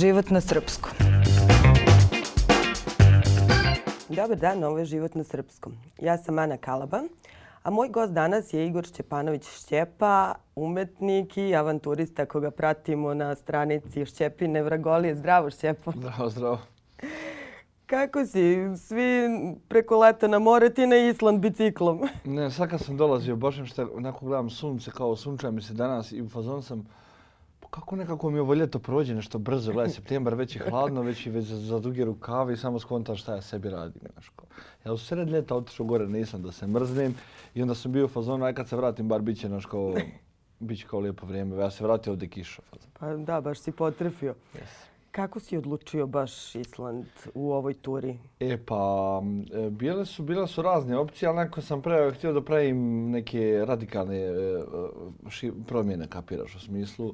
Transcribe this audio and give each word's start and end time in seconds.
život 0.00 0.30
na 0.30 0.40
srpskom. 0.40 0.92
Dobar 4.08 4.36
dan, 4.36 4.64
ovo 4.64 4.78
je 4.78 4.84
život 4.84 5.14
na 5.14 5.24
srpskom. 5.24 5.72
Ja 6.00 6.18
sam 6.18 6.38
Ana 6.38 6.56
Kalaba, 6.56 7.02
a 7.62 7.70
moj 7.70 7.88
gost 7.88 8.12
danas 8.12 8.52
je 8.52 8.66
Igor 8.66 8.86
Šćepanović 8.86 9.44
Šćepa, 9.44 10.34
umetnik 10.56 11.36
i 11.36 11.54
avanturista 11.54 12.26
koga 12.26 12.50
pratimo 12.50 13.14
na 13.14 13.34
stranici 13.34 14.04
Šćepine 14.04 14.62
Vragolije. 14.62 15.14
Zdravo 15.14 15.50
Šćepo. 15.50 15.92
Zdravo, 15.96 16.30
zdravo. 16.30 16.58
Kako 17.86 18.26
si? 18.26 18.56
Svi 18.76 19.28
preko 19.68 19.98
leta 19.98 20.28
na 20.28 20.38
more, 20.38 20.70
ti 20.70 20.86
na 20.86 20.96
Island 20.96 21.40
biciklom. 21.40 22.08
Ne, 22.24 22.50
sad 22.50 22.70
kad 22.70 22.80
sam 22.80 22.96
dolazio, 22.96 23.36
baš 23.36 23.70
što 23.70 23.88
onako 23.94 24.26
gledam 24.26 24.50
sunce, 24.50 24.90
kao 24.90 25.16
sunčaj 25.16 25.52
mi 25.52 25.62
se 25.62 25.74
danas 25.74 26.12
i 26.12 26.22
u 26.22 26.28
fazonu 26.28 26.62
sam, 26.62 26.86
kako 27.70 27.96
nekako 27.96 28.30
mi 28.30 28.38
ovo 28.38 28.54
ljeto 28.54 28.78
prođe 28.78 29.14
nešto 29.14 29.38
brzo, 29.38 29.72
gledaj, 29.72 29.92
septembar 29.98 30.34
već 30.34 30.56
je 30.56 30.62
hladno, 30.70 31.02
već 31.02 31.26
je 31.26 31.32
već 31.32 31.44
za, 31.44 31.78
duge 31.80 32.04
rukave 32.04 32.52
i 32.52 32.56
samo 32.56 32.78
skontam 32.78 33.16
šta 33.16 33.34
ja 33.34 33.42
sebi 33.42 33.70
radim. 33.70 34.02
Znaš, 34.12 34.28
kao. 34.28 34.46
Ja 34.84 34.92
u 34.92 34.98
sred 34.98 35.28
ljeta 35.28 35.56
otišao 35.56 35.86
gore, 35.86 36.08
nisam 36.08 36.42
da 36.42 36.52
se 36.52 36.66
mrznem 36.66 37.14
i 37.54 37.62
onda 37.62 37.74
sam 37.74 37.92
bio 37.92 38.04
u 38.04 38.08
fazonu, 38.08 38.44
aj 38.44 38.54
kad 38.54 38.68
se 38.68 38.76
vratim, 38.76 39.08
bar 39.08 39.20
bit 39.20 39.40
će 39.40 39.48
naš 39.48 39.66
kao, 39.66 39.94
bit 40.60 40.78
će 40.78 40.86
kao 40.86 41.00
lijepo 41.00 41.26
vrijeme. 41.26 41.56
Ja 41.56 41.70
se 41.70 41.84
vratio 41.84 42.12
ovdje 42.12 42.28
kiša. 42.28 42.62
Fazon. 42.70 42.90
Pa 43.00 43.16
da, 43.16 43.40
baš 43.40 43.58
si 43.58 43.72
potrefio. 43.72 44.34
Yes. 44.54 44.90
Kako 45.10 45.40
si 45.40 45.56
odlučio 45.56 46.06
baš 46.06 46.54
Island 46.54 47.06
u 47.34 47.52
ovoj 47.52 47.74
turi? 47.74 48.18
E 48.40 48.58
pa, 48.66 49.22
e, 49.52 49.70
bile 49.70 50.06
su, 50.06 50.22
bile 50.22 50.46
su 50.46 50.62
razne 50.62 50.98
opcije, 50.98 51.28
ali 51.28 51.38
nekako 51.38 51.60
sam 51.60 51.82
pre, 51.82 52.12
htio 52.14 52.32
da 52.32 52.44
pravim 52.44 53.10
neke 53.10 53.64
radikalne 53.66 54.18
e, 54.18 54.32
ši, 55.28 55.52
promjene, 55.66 56.06
kapiraš 56.06 56.54
u 56.54 56.60
smislu. 56.60 57.08
E, 57.08 57.12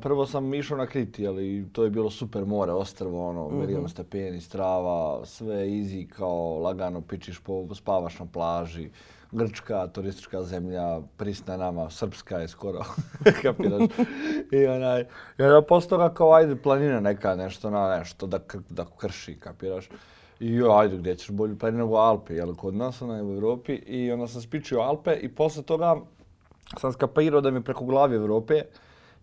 prvo 0.00 0.26
sam 0.26 0.54
išao 0.54 0.78
na 0.78 0.86
Kriti, 0.86 1.26
ali 1.26 1.68
to 1.72 1.84
je 1.84 1.90
bilo 1.90 2.10
super 2.10 2.44
more, 2.44 2.72
ostrvo, 2.72 3.28
ono, 3.28 3.48
mm 3.48 3.52
-hmm. 3.52 3.60
milion 3.60 3.88
stepeni, 3.88 4.40
strava, 4.40 5.26
sve 5.26 5.54
easy, 5.54 6.08
kao 6.08 6.58
lagano 6.58 7.00
pičiš 7.00 7.38
po, 7.38 7.74
spavaš 7.74 8.18
na 8.18 8.26
plaži. 8.32 8.90
Grčka, 9.32 9.86
turistička 9.86 10.42
zemlja, 10.42 11.00
prisna 11.16 11.56
nama, 11.56 11.90
srpska 11.90 12.38
je 12.38 12.48
skoro, 12.48 12.78
kapiraš. 13.42 13.82
I 14.52 14.66
onaj, 14.66 15.04
i 15.38 15.42
onda 15.42 15.62
posle 15.62 15.88
toga 15.88 16.14
kao 16.14 16.32
ajde 16.32 16.56
planina 16.56 17.00
neka 17.00 17.36
nešto, 17.36 17.70
na 17.70 17.98
nešto 17.98 18.26
da, 18.26 18.38
da 18.68 18.86
krši, 18.98 19.36
kapiraš. 19.40 19.88
I 20.40 20.54
jo, 20.54 20.72
ajde, 20.72 20.96
gdje 20.96 21.16
ćeš 21.16 21.30
bolju 21.30 21.58
planinu 21.58 21.84
nego 21.84 21.96
Alpe, 21.96 22.34
jel, 22.34 22.54
kod 22.54 22.74
nas, 22.74 23.02
onaj, 23.02 23.22
u 23.22 23.34
Evropi. 23.34 23.72
I 23.72 24.12
onda 24.12 24.26
sam 24.26 24.42
spičio 24.42 24.80
Alpe 24.80 25.14
i 25.14 25.28
posle 25.28 25.62
toga 25.62 25.96
sam 26.76 26.92
skapirao 26.92 27.40
da 27.40 27.50
mi 27.50 27.64
preko 27.64 27.84
glavi 27.84 28.16
Evrope, 28.16 28.62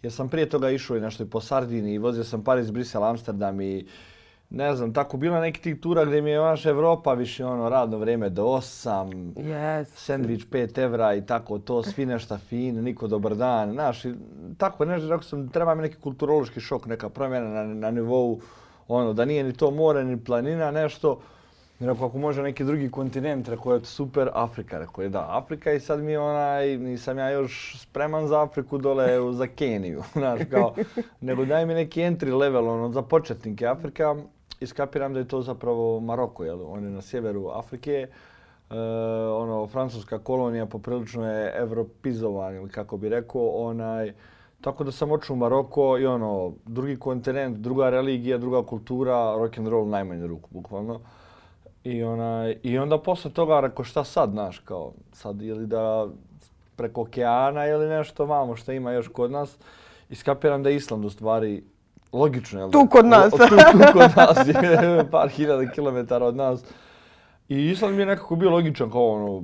jer 0.02 0.14
sam 0.14 0.30
prije 0.30 0.50
toga 0.50 0.70
išao 0.70 0.98
i 0.98 1.02
nešto 1.02 1.24
i 1.24 1.30
po 1.30 1.42
Sardini 1.42 1.94
i 1.94 1.98
vozio 1.98 2.24
sam 2.24 2.44
Paris, 2.44 2.72
Brisel, 2.72 3.04
Amsterdam 3.04 3.62
i 3.62 3.86
ne 4.50 4.76
znam, 4.76 4.94
tako 4.94 5.18
bila 5.18 5.40
neki 5.42 5.62
tih 5.62 5.80
tura 5.80 6.06
gdje 6.06 6.22
mi 6.22 6.30
je 6.30 6.40
vaša 6.40 6.70
Evropa 6.70 7.14
više 7.14 7.46
ono 7.46 7.70
radno 7.70 7.98
vrijeme 7.98 8.30
do 8.30 8.44
8, 8.44 9.34
yes. 9.34 9.86
sandvič 9.86 10.46
5 10.52 10.80
evra 10.80 11.16
i 11.16 11.26
tako 11.26 11.60
to, 11.60 11.84
svi 11.84 12.06
nešto 12.06 12.38
fin, 12.38 12.84
niko 12.84 13.08
dobar 13.08 13.36
dan, 13.36 13.72
znaš, 13.72 14.06
i 14.06 14.14
tako 14.58 14.86
nešto, 14.86 15.10
rekao 15.10 15.24
sam, 15.24 15.50
treba 15.50 15.76
mi 15.76 15.82
neki 15.82 15.96
kulturološki 15.96 16.60
šok, 16.60 16.86
neka 16.86 17.10
promjena 17.10 17.50
na, 17.50 17.64
na 17.64 17.92
nivou, 17.92 18.42
ono, 18.88 19.14
da 19.14 19.26
nije 19.26 19.44
ni 19.44 19.54
to 19.54 19.72
more, 19.72 20.04
ni 20.04 20.24
planina, 20.24 20.72
nešto, 20.72 21.20
Jer 21.80 21.90
ako 21.90 22.18
može 22.18 22.44
neki 22.44 22.64
drugi 22.64 22.92
kontinent, 22.92 23.48
rekao 23.48 23.74
je 23.74 23.86
super, 23.86 24.30
Afrika. 24.34 24.80
Rekao 24.80 25.02
je 25.02 25.10
da, 25.10 25.26
Afrika 25.30 25.74
i 25.74 25.80
sad 25.80 26.04
mi 26.04 26.18
onaj, 26.18 26.78
nisam 26.78 27.18
ja 27.18 27.30
još 27.30 27.78
spreman 27.80 28.28
za 28.28 28.44
Afriku 28.44 28.78
dole 28.78 29.34
za 29.34 29.48
Keniju, 29.48 30.04
znaš, 30.14 30.40
kao, 30.52 30.76
nego 31.22 31.46
daj 31.46 31.66
mi 31.66 31.74
neki 31.74 32.02
entry 32.02 32.38
level, 32.38 32.70
ono, 32.70 32.92
za 32.92 33.02
početnike 33.02 33.68
Afrika 33.68 34.16
iskapiram 34.60 35.14
da 35.14 35.20
je 35.20 35.28
to 35.28 35.42
zapravo 35.42 36.00
Maroko, 36.00 36.44
jel? 36.44 36.60
On 36.68 36.84
je 36.84 36.90
na 36.90 37.02
sjeveru 37.02 37.50
Afrike. 37.50 38.08
E, 38.70 38.76
ono, 39.30 39.68
francuska 39.68 40.20
kolonija 40.20 40.66
poprilično 40.66 41.32
je 41.32 41.54
evropizovan, 41.58 42.56
ili 42.56 42.70
kako 42.70 42.98
bi 42.98 43.10
rekao, 43.10 43.50
onaj, 43.50 44.14
tako 44.62 44.84
da 44.84 44.92
sam 44.92 45.12
očeo 45.12 45.34
u 45.34 45.38
Maroko 45.38 45.98
i 46.00 46.06
ono, 46.06 46.54
drugi 46.66 47.00
kontinent, 47.00 47.58
druga 47.58 47.90
religija, 47.90 48.38
druga 48.38 48.64
kultura, 48.64 49.36
rock 49.38 49.58
and 49.58 49.68
roll 49.68 49.90
najmanje 49.90 50.28
ruku, 50.28 50.50
bukvalno. 50.52 51.00
I, 51.86 52.04
onaj, 52.04 52.58
I 52.64 52.78
onda 52.78 52.98
posle 52.98 53.32
toga 53.32 53.60
rekao 53.60 53.86
šta 53.86 54.04
sad, 54.04 54.32
znaš, 54.32 54.60
kao, 54.60 54.94
sad 55.14 55.42
ili 55.42 55.68
da 55.68 56.08
preko 56.76 57.02
okeana 57.02 57.68
ili 57.68 57.88
nešto 57.90 58.26
mamo 58.26 58.56
što 58.56 58.72
ima 58.72 58.92
još 58.92 59.08
kod 59.08 59.32
nas. 59.32 59.58
Iskapiram 60.10 60.64
da 60.64 60.70
je 60.70 60.76
Island 60.76 61.06
u 61.06 61.10
stvari 61.10 61.64
logično, 62.14 62.60
jel? 62.60 62.72
Tu 62.72 62.88
kod 62.92 63.06
nas. 63.06 63.32
tu, 63.50 63.56
tu 63.72 63.94
kod 63.94 64.12
nas, 64.16 64.48
je 64.48 65.10
par 65.12 65.30
hiljada 65.30 65.72
kilometara 65.72 66.26
od 66.26 66.36
nas. 66.36 66.64
I 67.50 67.70
Island 67.70 67.96
mi 67.96 68.02
je 68.02 68.06
nekako 68.06 68.36
bio 68.36 68.50
logičan 68.50 68.92
kao 68.92 69.12
ono, 69.12 69.44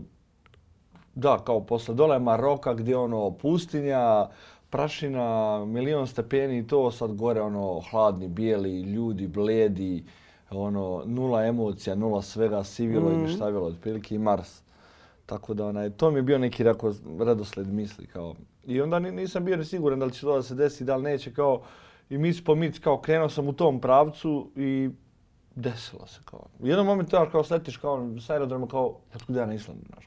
da, 1.16 1.40
kao 1.46 1.60
posle 1.66 1.96
dole 1.96 2.20
Maroka 2.20 2.74
gdje 2.74 2.98
ono 2.98 3.32
pustinja, 3.32 4.28
prašina, 4.70 5.66
milion 5.66 6.08
stepeni 6.08 6.58
i 6.58 6.68
to 6.68 6.92
sad 6.92 7.14
gore 7.14 7.42
ono 7.42 7.82
hladni, 7.92 8.28
bijeli, 8.28 8.82
ljudi, 8.82 9.28
bledi, 9.28 10.04
ono 10.52 11.04
nula 11.06 11.46
emocija, 11.46 11.96
nula 11.96 12.22
svega, 12.22 12.64
sivilo 12.64 13.10
mm 13.10 13.14
-hmm. 13.14 13.26
i 13.26 13.36
štavilo, 13.36 13.66
otprilike 13.66 14.16
i 14.16 14.20
Mars. 14.20 14.62
Tako 15.26 15.54
da 15.54 15.66
onaj, 15.66 15.90
to 15.90 16.12
mi 16.12 16.20
je 16.20 16.24
bio 16.24 16.38
neki 16.38 16.64
rako, 16.64 16.94
redosled 17.20 17.68
misli 17.68 18.08
kao. 18.08 18.36
I 18.66 18.82
onda 18.82 19.00
nisam 19.00 19.46
bio 19.46 19.58
ni 19.58 19.66
siguran 19.66 20.00
da 20.00 20.06
li 20.06 20.12
će 20.12 20.22
to 20.22 20.36
da 20.36 20.44
se 20.44 20.56
desi, 20.56 20.84
da 20.84 20.96
li 20.96 21.04
neće 21.04 21.34
kao 21.34 21.62
i 22.10 22.18
mis 22.18 22.44
po 22.44 22.56
mic 22.56 22.80
kao 22.80 22.98
krenuo 22.98 23.30
sam 23.30 23.48
u 23.48 23.54
tom 23.54 23.80
pravcu 23.80 24.52
i 24.56 24.90
desilo 25.56 26.08
se 26.08 26.20
kao. 26.26 26.46
U 26.60 26.68
jednom 26.68 26.86
momentu 26.86 27.16
ja 27.16 27.30
kao 27.30 27.44
sletiš 27.44 27.78
kao 27.78 28.10
s 28.20 28.30
aerodroma 28.30 28.68
kao 28.68 28.96
otkud 29.16 29.36
ja 29.36 29.46
na 29.46 29.54
Islandu, 29.54 29.84
znaš. 29.94 30.06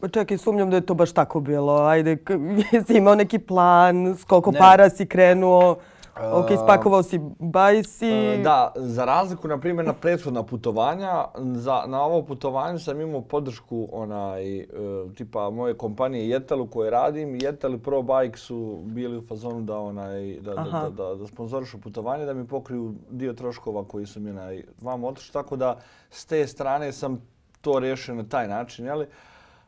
Pa 0.00 0.08
čekaj, 0.08 0.38
sumnjam 0.38 0.70
da 0.70 0.76
je 0.76 0.86
to 0.86 0.94
baš 0.94 1.12
tako 1.12 1.40
bilo. 1.40 1.72
Ajde, 1.72 2.16
jesi 2.72 2.96
imao 2.96 3.14
neki 3.14 3.38
plan, 3.38 4.16
s 4.18 4.24
koliko 4.24 4.50
ne. 4.52 4.58
para 4.58 4.90
si 4.90 5.06
krenuo? 5.06 5.76
Ok, 6.22 6.46
spakovao 6.64 7.02
si 7.02 7.20
bajsi. 7.38 8.06
E, 8.06 8.40
da, 8.42 8.72
za 8.76 9.04
razliku, 9.04 9.48
na 9.48 9.58
primjer, 9.58 9.86
na 9.86 9.92
prethodna 9.92 10.42
putovanja, 10.42 11.24
za, 11.54 11.82
na 11.86 12.02
ovo 12.02 12.22
putovanje 12.22 12.78
sam 12.78 13.00
imao 13.00 13.20
podršku 13.20 13.88
onaj, 13.92 14.58
e, 14.58 14.66
tipa 15.14 15.50
moje 15.50 15.74
kompanije 15.74 16.28
Jetel 16.28 16.62
u 16.62 16.66
kojoj 16.66 16.90
radim. 16.90 17.38
Jetel 17.42 17.74
i 17.74 17.78
Pro 17.78 18.02
Bike 18.02 18.38
su 18.38 18.80
bili 18.84 19.16
u 19.16 19.26
fazonu 19.26 19.60
da, 19.60 19.78
onaj, 19.78 20.34
da, 20.40 20.54
da, 20.54 20.62
da, 20.62 20.90
da, 20.90 21.14
da 21.14 21.26
sponzorišu 21.26 21.80
putovanje, 21.80 22.24
da 22.24 22.34
mi 22.34 22.46
pokriju 22.46 22.94
dio 23.10 23.32
troškova 23.32 23.84
koji 23.84 24.06
su 24.06 24.20
mi 24.20 24.30
onaj, 24.30 24.62
vam 24.80 25.04
otišli. 25.04 25.32
Tako 25.32 25.56
da, 25.56 25.78
s 26.10 26.26
te 26.26 26.46
strane 26.46 26.92
sam 26.92 27.22
to 27.60 27.78
riješio 27.78 28.14
na 28.14 28.28
taj 28.28 28.48
način, 28.48 28.86
jeli? 28.86 29.06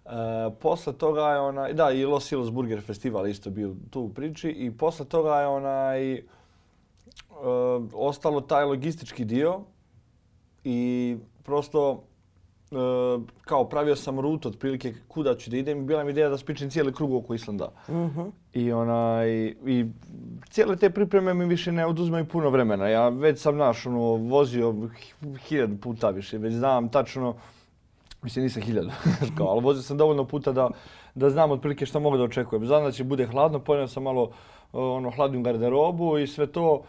Uh, 0.05 0.13
posle 0.61 0.93
toga 0.93 1.21
je 1.21 1.41
ona, 1.41 1.73
da, 1.73 1.91
i 1.91 2.05
Los 2.05 2.33
Ilos 2.33 2.51
Burger 2.51 2.81
Festival 2.81 3.27
isto 3.27 3.51
bio 3.51 3.75
tu 3.91 4.01
u 4.01 4.09
priči 4.09 4.51
i 4.51 4.71
posle 4.71 5.05
toga 5.05 5.37
je 5.37 5.47
onaj, 5.47 6.15
uh, 6.15 6.21
ostalo 7.95 8.41
taj 8.41 8.65
logistički 8.65 9.25
dio 9.25 9.61
i 10.65 11.17
prosto 11.43 12.05
uh, 12.71 13.23
kao 13.41 13.69
pravio 13.69 13.97
sam 13.97 14.21
rutu 14.21 14.49
otprilike 14.49 14.95
kuda 15.09 15.37
ću 15.37 15.51
da 15.51 15.57
idem. 15.57 15.87
Bila 15.87 16.05
mi 16.05 16.11
ideja 16.11 16.29
da 16.29 16.39
spičem 16.39 16.71
cijeli 16.71 16.93
krug 16.93 17.15
oko 17.15 17.35
Islanda. 17.35 17.69
Uh 17.89 17.95
mhm. 17.95 18.21
-huh. 18.21 18.31
I, 18.53 18.73
onaj, 18.73 19.31
I 19.67 19.87
cijele 20.51 20.77
te 20.77 20.91
pripreme 20.91 21.35
mi 21.35 21.47
više 21.47 21.73
ne 21.73 21.87
oduzmaju 21.87 22.29
puno 22.29 22.51
vremena. 22.51 22.89
Ja 22.89 23.09
već 23.09 23.41
sam 23.41 23.57
naš, 23.57 23.87
ono, 23.87 24.01
vozio 24.01 24.75
hiljadu 25.49 25.77
puta 25.77 26.11
više. 26.11 26.39
Već 26.39 26.55
znam 26.55 26.89
tačno, 26.89 27.35
mislim 28.23 28.43
nisam 28.43 28.63
hiljadu, 28.63 28.91
kao, 29.37 29.47
ali 29.47 29.63
vozio 29.63 29.83
sam 29.83 29.97
dovoljno 29.97 30.25
puta 30.25 30.53
da, 30.53 30.71
da 31.15 31.31
znam 31.31 31.51
otprilike 31.51 31.87
što 31.87 32.01
mogu 32.01 32.17
da 32.17 32.23
očekujem. 32.23 32.67
Znam 32.67 32.85
da 32.85 32.93
će 32.93 33.05
bude 33.05 33.27
hladno, 33.27 33.59
ponio 33.59 33.89
sam 33.89 34.03
malo 34.03 34.31
ono, 34.73 35.11
hladnu 35.11 35.43
garderobu 35.43 36.19
i 36.19 36.27
sve 36.27 36.47
to. 36.47 36.83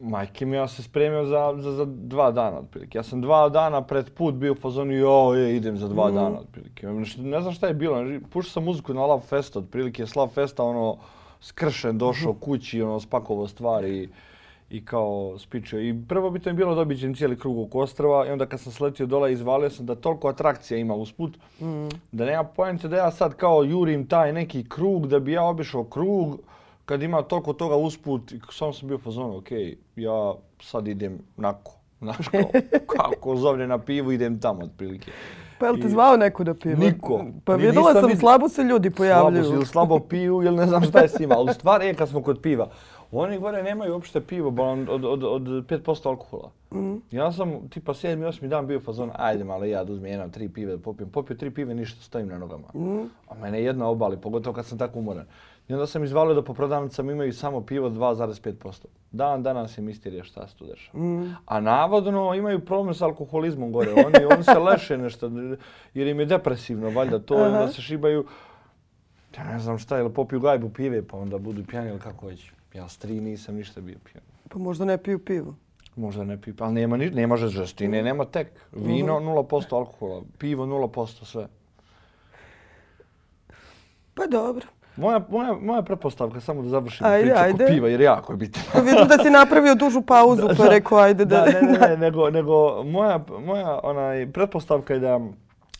Majke 0.00 0.46
mi, 0.46 0.56
ja 0.56 0.68
se 0.68 0.82
spremio 0.82 1.24
za, 1.24 1.54
za, 1.58 1.72
za 1.72 1.84
dva 1.84 2.30
dana, 2.30 2.58
otprilike. 2.58 2.98
Ja 2.98 3.02
sam 3.02 3.20
dva 3.20 3.48
dana 3.48 3.82
pred 3.82 4.14
put 4.14 4.34
bio 4.34 4.52
u 4.52 4.54
fazonu, 4.54 4.92
jo, 4.92 5.34
je, 5.34 5.56
idem 5.56 5.76
za 5.76 5.88
dva 5.88 6.10
mm. 6.10 6.14
dana, 6.14 6.38
otprilike. 6.38 6.86
Ne 7.18 7.40
znam 7.40 7.54
šta 7.54 7.66
je 7.66 7.74
bilo, 7.74 8.04
pušao 8.30 8.50
sam 8.50 8.64
muziku 8.64 8.94
na 8.94 9.06
Love 9.06 9.22
Fest, 9.22 9.56
otprilike, 9.56 10.06
Slav 10.06 10.28
Festa, 10.28 10.64
ono, 10.64 10.96
skršen, 11.40 11.98
došao 11.98 12.32
mm. 12.32 12.40
kući, 12.40 12.82
ono, 12.82 13.00
spakovo 13.00 13.48
stvari 13.48 13.98
i, 13.98 14.08
i 14.70 14.84
kao 14.84 15.38
spičio. 15.38 15.80
I 15.80 15.94
prvo 16.08 16.30
bi 16.30 16.38
to 16.38 16.52
bilo 16.52 16.74
da 16.74 16.80
obiđem 16.80 17.14
cijeli 17.14 17.38
krug 17.38 17.58
oko 17.58 17.80
ostrava 17.80 18.26
i 18.26 18.30
onda 18.30 18.46
kad 18.46 18.60
sam 18.60 18.72
sletio 18.72 19.06
dole, 19.06 19.32
izvalio 19.32 19.70
sam 19.70 19.86
da 19.86 19.94
toliko 19.94 20.28
atrakcija 20.28 20.78
ima 20.78 20.94
usput, 20.94 21.38
mm. 21.60 21.88
da 22.12 22.24
nema 22.24 22.44
pojente 22.44 22.88
da 22.88 22.96
ja 22.96 23.10
sad 23.10 23.34
kao 23.34 23.64
jurim 23.64 24.06
taj 24.06 24.32
neki 24.32 24.68
krug, 24.68 25.06
da 25.06 25.18
bi 25.18 25.32
ja 25.32 25.44
obišao 25.44 25.84
krug, 25.84 26.38
kad 26.86 27.02
ima 27.02 27.22
toliko 27.22 27.52
toga 27.52 27.76
usput, 27.76 28.32
sam 28.52 28.72
sam 28.72 28.88
bio 28.88 28.98
fazon, 28.98 29.36
ok, 29.36 29.48
ja 29.96 30.34
sad 30.62 30.88
idem 30.88 31.18
nako. 31.36 31.72
Znaš, 32.00 32.28
kao, 32.28 32.50
kako 32.86 33.36
zovne 33.36 33.66
na 33.66 33.78
pivu, 33.78 34.12
idem 34.12 34.40
tamo, 34.40 34.64
otprilike. 34.64 35.10
Pa 35.60 35.66
jel 35.66 35.76
te 35.76 35.88
zvao 35.88 36.16
neko 36.16 36.44
da 36.44 36.54
piva? 36.54 36.76
Niko. 36.78 37.24
Pa 37.44 37.54
vidjela 37.54 37.92
sam, 37.92 38.10
vid- 38.10 38.20
slabo 38.20 38.48
se 38.48 38.62
ljudi 38.62 38.90
pojavljuju. 38.90 39.44
Slabo, 39.44 39.56
ili 39.56 39.66
slabo 39.66 39.98
piju 39.98 40.42
ili 40.42 40.56
ne 40.56 40.66
znam 40.66 40.82
šta 40.82 41.00
je 41.00 41.08
s 41.08 41.18
njima. 41.18 41.34
Ali 41.34 41.50
u 41.50 41.54
stvari 41.54 41.86
je 41.86 41.94
kad 41.94 42.08
smo 42.08 42.22
kod 42.22 42.40
piva. 42.40 42.68
Oni 43.12 43.38
gore 43.38 43.62
nemaju 43.62 43.92
uopšte 43.92 44.20
pivo 44.20 44.50
ba, 44.50 44.62
od, 44.64 44.88
od, 44.90 45.04
od, 45.04 45.24
od 45.24 45.42
5% 45.42 46.08
alkohola. 46.08 46.50
Mhm. 46.72 46.94
Ja 47.10 47.32
sam 47.32 47.68
tipa 47.70 47.94
7. 47.94 48.16
8. 48.18 48.48
dan 48.48 48.66
bio 48.66 48.80
fazon, 48.80 49.10
ajde 49.14 49.44
malo 49.44 49.64
ja 49.64 49.84
da 49.84 49.92
uzmem 49.92 50.10
jedan, 50.12 50.30
tri 50.30 50.48
pive 50.48 50.76
da 50.76 50.82
popijem. 50.82 51.10
Popio 51.10 51.36
tri 51.36 51.50
pive, 51.50 51.74
ništa, 51.74 52.02
stojim 52.02 52.28
na 52.28 52.38
nogama. 52.38 52.68
Mhm. 52.74 53.00
A 53.28 53.34
mene 53.34 53.62
jedna 53.62 53.88
obali, 53.88 54.16
pogotovo 54.16 54.54
kad 54.54 54.66
sam 54.66 54.78
tako 54.78 54.98
umoran. 54.98 55.24
I 55.68 55.72
onda 55.72 55.86
sam 55.86 56.04
izvalio 56.04 56.34
da 56.34 56.42
po 56.42 56.54
prodavnicama 56.54 57.12
imaju 57.12 57.32
samo 57.32 57.60
pivo 57.60 57.90
2,5%. 57.90 58.84
Dan 59.12 59.42
danas 59.42 59.78
je 59.78 59.82
misterija 59.82 60.24
šta 60.24 60.48
se 60.48 60.56
tu 60.56 60.66
dešava. 60.66 60.98
Mhm. 60.98 61.30
A 61.46 61.60
navodno 61.60 62.34
imaju 62.34 62.60
problem 62.60 62.94
s 62.94 63.02
alkoholizmom 63.02 63.72
gore. 63.72 63.92
Oni, 63.96 64.24
oni 64.26 64.44
se 64.44 64.58
leše 64.60 64.98
nešto 64.98 65.30
jer 65.94 66.06
im 66.06 66.20
je 66.20 66.26
depresivno, 66.26 66.90
valjda 66.90 67.18
to, 67.18 67.34
Aha. 67.36 67.48
da 67.48 67.68
se 67.68 67.82
šibaju 67.82 68.26
ja 69.38 69.44
ne 69.44 69.58
znam 69.58 69.78
šta, 69.78 69.98
ili 69.98 70.12
popiju 70.12 70.40
gajbu 70.40 70.68
pive 70.68 71.02
pa 71.02 71.16
onda 71.16 71.38
budu 71.38 71.64
pijani 71.64 71.90
ili 71.90 72.00
kako 72.00 72.26
već. 72.26 72.50
Ja 72.74 72.88
s 72.88 72.98
tri 72.98 73.20
nisam 73.20 73.54
ništa 73.54 73.80
bio 73.80 73.96
pijan. 74.04 74.24
Pa 74.48 74.58
možda 74.58 74.84
ne 74.84 74.98
piju 74.98 75.18
pivo. 75.18 75.54
Možda 75.96 76.24
ne 76.24 76.40
piju, 76.40 76.54
ali 76.58 76.72
nema, 76.74 76.96
ni, 76.96 77.10
nema 77.10 77.36
žestine, 77.36 78.02
nema 78.02 78.24
tek. 78.24 78.48
Vino 78.72 79.20
Mhm. 79.20 79.28
0% 79.28 79.72
alkohola, 79.72 80.22
pivo 80.38 80.66
0% 80.66 81.24
sve. 81.24 81.48
Pa 84.14 84.26
dobro. 84.26 84.66
Moja, 84.96 85.20
moja, 85.30 85.52
moja 85.62 85.82
pretpostavka, 85.82 86.40
samo 86.40 86.62
da 86.62 86.68
završim 86.68 87.06
Ajde, 87.06 87.24
priču 87.24 87.42
ajde. 87.42 87.64
oko 87.64 87.72
piva, 87.72 87.88
jer 87.88 88.00
jako 88.00 88.32
je 88.32 88.36
bitno. 88.36 88.62
Pa 88.72 88.80
vidim 88.80 89.08
da 89.08 89.18
si 89.24 89.30
napravio 89.30 89.74
dužu 89.74 90.02
pauzu, 90.02 90.48
pa 90.58 90.68
rekao 90.68 90.98
ajde 90.98 91.24
da... 91.24 91.40
Da, 91.40 91.44
ne, 91.44 91.72
ne, 91.72 91.88
ne, 91.88 91.96
nego, 91.96 92.30
nego 92.30 92.82
moja, 92.84 93.20
moja 93.46 93.80
onaj, 93.82 94.32
pretpostavka 94.32 94.94
je 94.94 95.00
da 95.00 95.20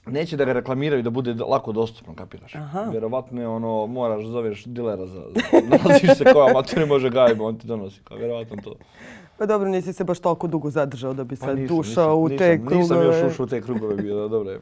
neće 0.06 0.36
da 0.36 0.44
ga 0.44 0.52
reklamiraju 0.52 1.02
da 1.02 1.10
bude 1.10 1.34
lako 1.34 1.72
dostupno, 1.72 2.14
kapiraš? 2.14 2.54
Aha. 2.54 2.82
Vjerovatno 2.90 3.40
je 3.40 3.48
ono, 3.48 3.86
moraš, 3.86 4.24
zoveš 4.24 4.64
dilera 4.64 5.06
za, 5.06 5.22
nalaziš 5.70 6.18
se 6.18 6.24
koja 6.32 6.50
amator 6.50 6.78
ne 6.78 6.86
može 6.86 7.10
gajbu, 7.10 7.44
on 7.44 7.58
ti 7.58 7.66
donosi, 7.66 8.00
kao 8.04 8.16
vjerovatno 8.16 8.56
to. 8.64 8.74
Pa 9.38 9.46
dobro, 9.46 9.68
nisi 9.68 9.92
se 9.92 10.04
baš 10.04 10.18
toliko 10.18 10.46
dugo 10.46 10.70
zadržao 10.70 11.14
da 11.14 11.24
bi 11.24 11.36
Pa 11.36 11.46
sad 11.46 11.58
nisam, 11.58 11.78
ušao 11.78 12.16
u 12.16 12.28
nisam, 12.28 12.38
te 12.38 12.48
nisam, 12.48 12.66
krugove. 12.66 13.06
Nisam 13.06 13.22
još 13.22 13.32
ušao 13.32 13.44
u 13.44 13.46
te 13.46 13.62
krugove 13.62 13.94
bio, 13.94 14.16
da, 14.16 14.28
dobro 14.28 14.50
je. 14.50 14.60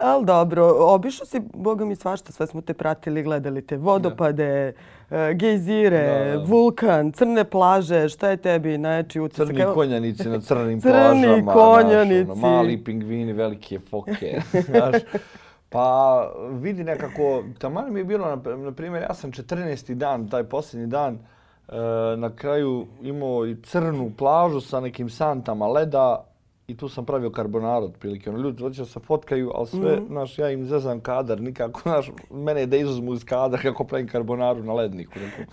Ali 0.00 0.24
dobro, 0.24 0.76
obišao 0.78 1.26
si, 1.26 1.40
boga 1.54 1.84
mi 1.84 1.96
svašta, 1.96 2.32
sve 2.32 2.46
smo 2.46 2.60
te 2.60 2.74
pratili, 2.74 3.22
gledali 3.22 3.62
te 3.62 3.76
vodopade, 3.76 4.72
e, 5.10 5.34
gejzire, 5.34 6.24
Da, 6.26 6.36
da. 6.36 6.44
vulkan, 6.44 7.12
crne 7.12 7.44
plaže, 7.44 8.08
šta 8.08 8.28
je 8.28 8.36
tebi 8.36 8.78
najjači 8.78 9.20
utisak? 9.20 9.46
Crni 9.46 9.60
Evo, 9.60 9.74
konjanici 9.74 10.28
na 10.28 10.40
crnim 10.40 10.80
Crni 10.82 10.92
plažama, 10.92 11.42
znaš, 11.42 11.54
konjanici. 11.54 12.30
ono, 12.30 12.40
mali 12.40 12.84
pingvini, 12.84 13.32
velike 13.32 13.78
foke, 13.80 14.40
znaš. 14.66 14.96
Pa 15.68 16.20
vidi 16.52 16.84
nekako, 16.84 17.44
taman 17.58 17.92
mi 17.92 18.00
je 18.00 18.04
bilo, 18.04 18.26
na, 18.26 18.56
na 18.56 18.72
primjer, 18.72 19.02
ja 19.02 19.14
sam 19.14 19.32
14. 19.32 19.94
dan, 19.94 20.28
taj 20.28 20.44
posljednji 20.44 20.86
dan, 20.86 21.18
e, 21.68 21.72
na 22.16 22.30
kraju 22.30 22.86
imao 23.02 23.46
i 23.46 23.56
crnu 23.56 24.10
plažu 24.18 24.60
sa 24.60 24.80
nekim 24.80 25.10
santama 25.10 25.66
leda 25.66 26.24
i 26.66 26.76
tu 26.76 26.88
sam 26.88 27.04
pravio 27.04 27.30
karbonaru 27.30 27.84
otprilike. 27.84 28.30
Ono, 28.30 28.38
ljudi 28.38 28.62
hoće 28.62 28.82
da 28.82 28.86
se 28.86 29.00
fotkaju, 29.00 29.50
ali 29.54 29.66
sve, 29.66 29.96
Mhm. 29.96 30.06
znaš, 30.06 30.38
ja 30.38 30.50
im 30.50 30.66
zezam 30.66 31.00
kadar, 31.00 31.40
nikako, 31.40 31.80
znaš, 31.90 32.10
mene 32.30 32.60
je 32.60 32.66
da 32.66 32.76
izuzmu 32.76 33.14
iz 33.14 33.24
kadra 33.24 33.58
kako 33.62 33.84
pravim 33.84 34.08
karbonaru 34.08 34.62
na 34.62 34.72
ledniku. 34.72 35.18
Neku. 35.18 35.52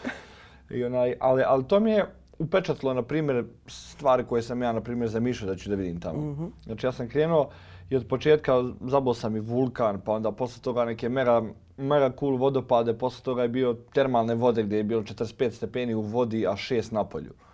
I 0.69 0.83
onaj, 0.83 1.15
ali, 1.19 1.43
ali 1.43 1.63
to 1.63 1.79
mi 1.79 1.91
je 1.91 2.05
upečatlilo, 2.39 2.93
na 2.93 3.01
primjer, 3.01 3.45
stvari 3.67 4.23
koje 4.23 4.41
sam 4.41 4.61
ja, 4.61 4.71
na 4.71 4.81
primjer, 4.81 5.09
zamišljao 5.09 5.49
da 5.49 5.55
ću 5.55 5.69
da 5.69 5.75
vidim 5.75 5.99
tamo. 5.99 6.35
Znači, 6.63 6.85
ja 6.85 6.91
sam 6.91 7.09
krenuo 7.09 7.49
i 7.89 7.95
od 7.95 8.07
početka 8.07 8.53
zabao 8.81 9.13
sam 9.13 9.35
i 9.35 9.39
vulkan, 9.39 10.01
pa 10.05 10.11
onda 10.11 10.31
posle 10.31 10.61
toga 10.61 10.85
neke 10.85 11.09
mega, 11.09 11.41
mega 11.77 12.11
cool 12.19 12.35
vodopade, 12.37 12.93
posle 12.93 13.23
toga 13.23 13.41
je 13.41 13.47
bio 13.49 13.73
termalne 13.93 14.35
vode 14.35 14.63
gdje 14.63 14.77
je 14.77 14.83
bilo 14.83 15.01
45 15.01 15.51
stepeni 15.51 15.93
u 15.95 16.01
vodi, 16.01 16.47
a 16.47 16.51
6 16.51 16.93
na 16.93 17.03
polju. 17.03 17.31
I 17.31 17.50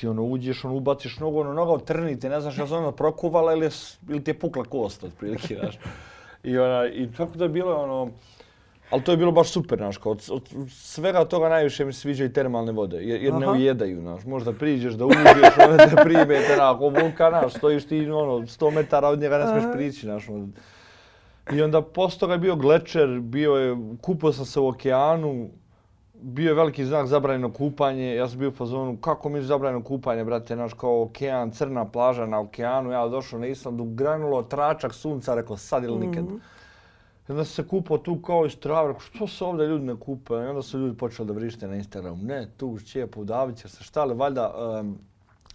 ti 0.00 0.08
ono 0.08 0.22
uđeš, 0.22 0.64
ono 0.64 0.74
ubaciš 0.74 1.18
nogu, 1.18 1.40
ono 1.40 1.52
noga 1.52 1.72
otrni, 1.72 2.18
ne 2.22 2.40
znaš 2.40 2.58
li 2.58 2.68
se 2.68 2.74
ono 2.74 2.92
prokuvala 2.92 3.52
ili, 3.52 3.68
ili 4.08 4.24
ti 4.24 4.30
je 4.30 4.38
pukla 4.38 4.64
kost, 4.64 5.04
otprilike, 5.04 5.56
znaš. 5.60 5.78
I, 6.42 6.58
ona, 6.58 6.86
I 6.86 7.08
tako 7.16 7.38
da 7.38 7.44
je 7.44 7.48
bilo 7.48 7.76
ono, 7.76 8.10
ali 8.90 9.02
to 9.02 9.10
je 9.10 9.16
bilo 9.16 9.32
baš 9.32 9.50
super, 9.50 9.78
znaš, 9.78 9.98
kao, 9.98 10.12
od, 10.12 10.24
od 10.30 10.42
svega 10.70 11.24
toga 11.24 11.48
najviše 11.48 11.84
mi 11.84 11.92
se 11.92 12.00
sviđaju 12.00 12.32
termalne 12.32 12.72
vode, 12.72 12.96
jer, 12.96 13.22
jer 13.22 13.34
ne 13.34 13.50
ujedaju, 13.50 14.00
znaš, 14.00 14.24
možda 14.24 14.52
priđeš 14.52 14.94
da 14.94 15.06
uđeš, 15.06 15.58
ono 15.68 15.76
te 15.76 15.96
primete, 16.04 16.54
znaš, 16.54 16.78
ko 16.78 16.88
vulkan, 16.88 17.30
znaš, 17.30 17.54
stojiš 17.54 17.86
ti, 17.86 18.10
ono, 18.10 18.32
100 18.38 18.74
metara 18.74 19.08
od 19.08 19.20
njega 19.20 19.38
ne 19.38 19.46
smiješ 19.46 19.64
prići, 19.74 20.06
znaš, 20.06 20.28
ono. 20.28 20.48
I 21.52 21.62
onda 21.62 21.82
posto 21.82 22.20
toga 22.20 22.32
je 22.32 22.38
bio 22.38 22.56
glečer, 22.56 23.20
bio 23.20 23.54
je, 23.54 23.76
kupao 24.00 24.32
sam 24.32 24.44
se 24.44 24.60
u 24.60 24.68
okeanu, 24.68 25.48
bio 26.22 26.48
je 26.48 26.54
veliki 26.54 26.84
znak 26.84 27.06
zabranjeno 27.06 27.52
kupanje, 27.52 28.14
ja 28.14 28.28
sam 28.28 28.38
bio 28.38 28.48
u 28.48 28.52
fazonu, 28.52 28.96
kako 28.96 29.28
mi 29.28 29.38
je 29.38 29.42
zabranjeno 29.42 29.84
kupanje, 29.84 30.24
brate, 30.24 30.56
naš 30.56 30.72
kao 30.72 31.02
okean, 31.02 31.50
crna 31.50 31.84
plaža 31.84 32.26
na 32.26 32.40
okeanu, 32.40 32.90
ja 32.90 33.08
došao 33.08 33.38
na 33.38 33.46
Islandu, 33.46 33.84
granulo, 33.84 34.42
tračak 34.42 34.94
sunca, 34.94 35.34
rekao 35.34 35.56
sad 35.56 35.84
ili 35.84 36.06
nikad. 36.06 36.24
I 37.28 37.32
onda 37.32 37.44
se 37.44 37.66
kupao 37.66 37.98
tu 37.98 38.22
kao 38.22 38.46
iz 38.46 38.58
trave, 38.58 38.88
rekao 38.88 39.00
što 39.00 39.26
se 39.26 39.44
ovdje 39.44 39.66
ljudi 39.66 39.84
ne 39.84 39.96
kupaju? 39.96 40.44
I 40.44 40.48
onda 40.48 40.62
su 40.62 40.78
ljudi 40.78 40.96
počeli 40.96 41.26
da 41.26 41.32
vrište 41.32 41.68
na 41.68 41.76
Instagramu, 41.76 42.22
ne, 42.22 42.48
tu 42.56 42.78
ćepo, 42.84 43.20
udavit 43.20 43.56
će 43.56 43.68
se, 43.68 43.84
šta 43.84 44.04
li, 44.04 44.14
valjda, 44.14 44.54
em, 44.80 44.98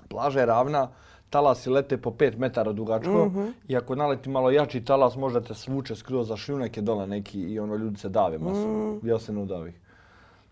plaža 0.10 0.39
je 0.39 0.45
ravna, 0.45 0.89
talasi 1.30 1.69
lete 1.69 1.98
po 1.98 2.10
5 2.10 2.38
metara 2.38 2.71
dugačko 2.71 3.31
i 3.68 3.77
ako 3.77 3.95
naleti 3.95 4.30
malo 4.30 4.51
jači 4.51 4.86
talas 4.86 5.15
možda 5.15 5.42
te 5.42 5.54
svuče 5.54 5.95
skroz 5.95 6.27
za 6.27 6.38
šljunak 6.38 6.77
je 6.77 6.83
dole 6.83 7.07
neki 7.07 7.39
i 7.42 7.60
ono 7.60 7.75
ljudi 7.75 7.98
se 7.98 8.10
dave 8.10 8.38
masovno. 8.38 9.00
Ja 9.04 9.19
se 9.19 9.33
ne 9.33 9.42
udavih. 9.42 9.82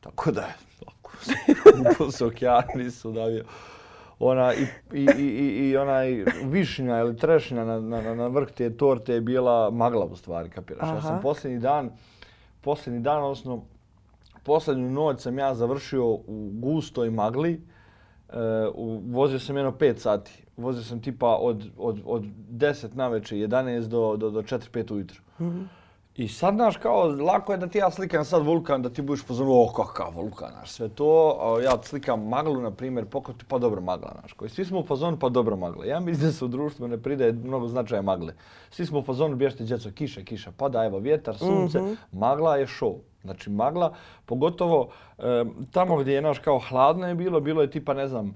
Tako 0.01 0.31
da 0.31 0.41
je, 0.41 0.53
ako 0.85 2.11
se 2.11 2.25
okean, 2.31 2.63
nisu 2.75 3.09
udavio. 3.09 3.43
Ona, 4.19 4.53
i, 4.53 4.65
i, 4.93 5.07
i, 5.17 5.69
i, 5.69 5.77
onaj 5.77 6.25
višnja 6.43 6.99
ili 6.99 7.17
trešnja 7.17 7.65
na, 7.65 7.79
na, 7.79 8.01
na- 8.01 8.15
na 8.15 8.27
vrh 8.27 8.51
te 8.51 8.77
torte 8.77 9.13
je 9.13 9.21
bila 9.21 9.69
magla 9.69 10.05
u 10.05 10.15
stvari, 10.15 10.49
kapiraš. 10.49 10.89
Ja 10.89 10.93
Aha. 10.97 11.07
sam 11.07 11.21
posljednji 11.21 11.59
dan, 11.59 11.89
posljednji 12.61 12.99
dan, 12.99 13.23
odnosno 13.23 13.63
posljednju 14.43 14.89
noć 14.89 15.21
sam 15.21 15.39
ja 15.39 15.55
završio 15.55 16.05
u 16.07 16.23
gustoj 16.53 17.09
magli. 17.09 17.61
E, 18.29 18.37
u, 18.73 19.01
vozio 19.05 19.39
sam 19.39 19.57
jedno 19.57 19.71
5 19.71 19.97
sati. 19.97 20.43
Vozio 20.57 20.83
sam 20.83 21.01
tipa 21.01 21.27
od, 21.35 21.65
od, 21.77 21.99
od 22.05 22.23
10 22.51 22.95
na 22.95 23.07
večer, 23.07 23.37
11 23.37 23.87
do, 23.87 24.15
do, 24.17 24.29
do 24.29 24.41
4-5 24.41 24.93
ujutro. 24.93 25.21
I 26.21 26.27
sad, 26.27 26.55
znaš, 26.55 26.77
kao, 26.77 27.07
lako 27.07 27.51
je 27.51 27.57
da 27.57 27.67
ti 27.67 27.77
ja 27.77 27.91
slikam 27.91 28.25
sad 28.25 28.45
vulkan, 28.45 28.81
da 28.81 28.89
ti 28.89 29.01
budeš 29.01 29.25
pozorno, 29.25 29.53
o, 29.53 29.73
kakav 29.73 30.13
vulkan, 30.15 30.51
znaš, 30.51 30.71
sve 30.71 30.89
to. 30.89 31.37
A 31.41 31.61
ja 31.63 31.83
slikam 31.83 32.27
maglu, 32.27 32.61
na 32.61 32.71
primjer, 32.71 33.05
pokoti, 33.05 33.45
pa 33.47 33.57
dobro 33.57 33.81
magla, 33.81 34.11
znaš, 34.19 34.33
koji 34.33 34.49
svi 34.49 34.65
smo 34.65 34.79
u 34.79 34.85
fazonu, 34.85 35.17
pa 35.19 35.29
dobro 35.29 35.55
magla. 35.55 35.85
Ja 35.85 35.99
mislim 35.99 36.27
da 36.27 36.33
se 36.33 36.45
u 36.45 36.47
društvu 36.47 36.87
ne 36.87 36.97
pridaje 36.97 37.33
mnogo 37.33 37.67
značaja 37.67 38.01
magle. 38.01 38.33
Svi 38.69 38.85
smo 38.85 38.99
u 38.99 39.03
fazonu, 39.03 39.35
bježite 39.35 39.63
djeco, 39.63 39.91
kiša, 39.95 40.21
kiša, 40.21 40.51
pada, 40.57 40.85
evo, 40.85 40.99
vjetar, 40.99 41.37
sunce, 41.37 41.79
magla 42.11 42.57
je 42.57 42.67
show. 42.67 42.97
Znači, 43.21 43.49
magla, 43.49 43.93
pogotovo 44.25 44.89
e, 45.17 45.45
tamo 45.71 45.97
gdje 45.97 46.13
je, 46.13 46.21
naš, 46.21 46.39
kao 46.39 46.59
hladno 46.59 47.07
je 47.07 47.15
bilo, 47.15 47.39
bilo 47.39 47.61
je 47.61 47.71
tipa, 47.71 47.93
ne 47.93 48.07
znam, 48.07 48.35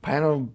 pa 0.00 0.10
jedno 0.10 0.46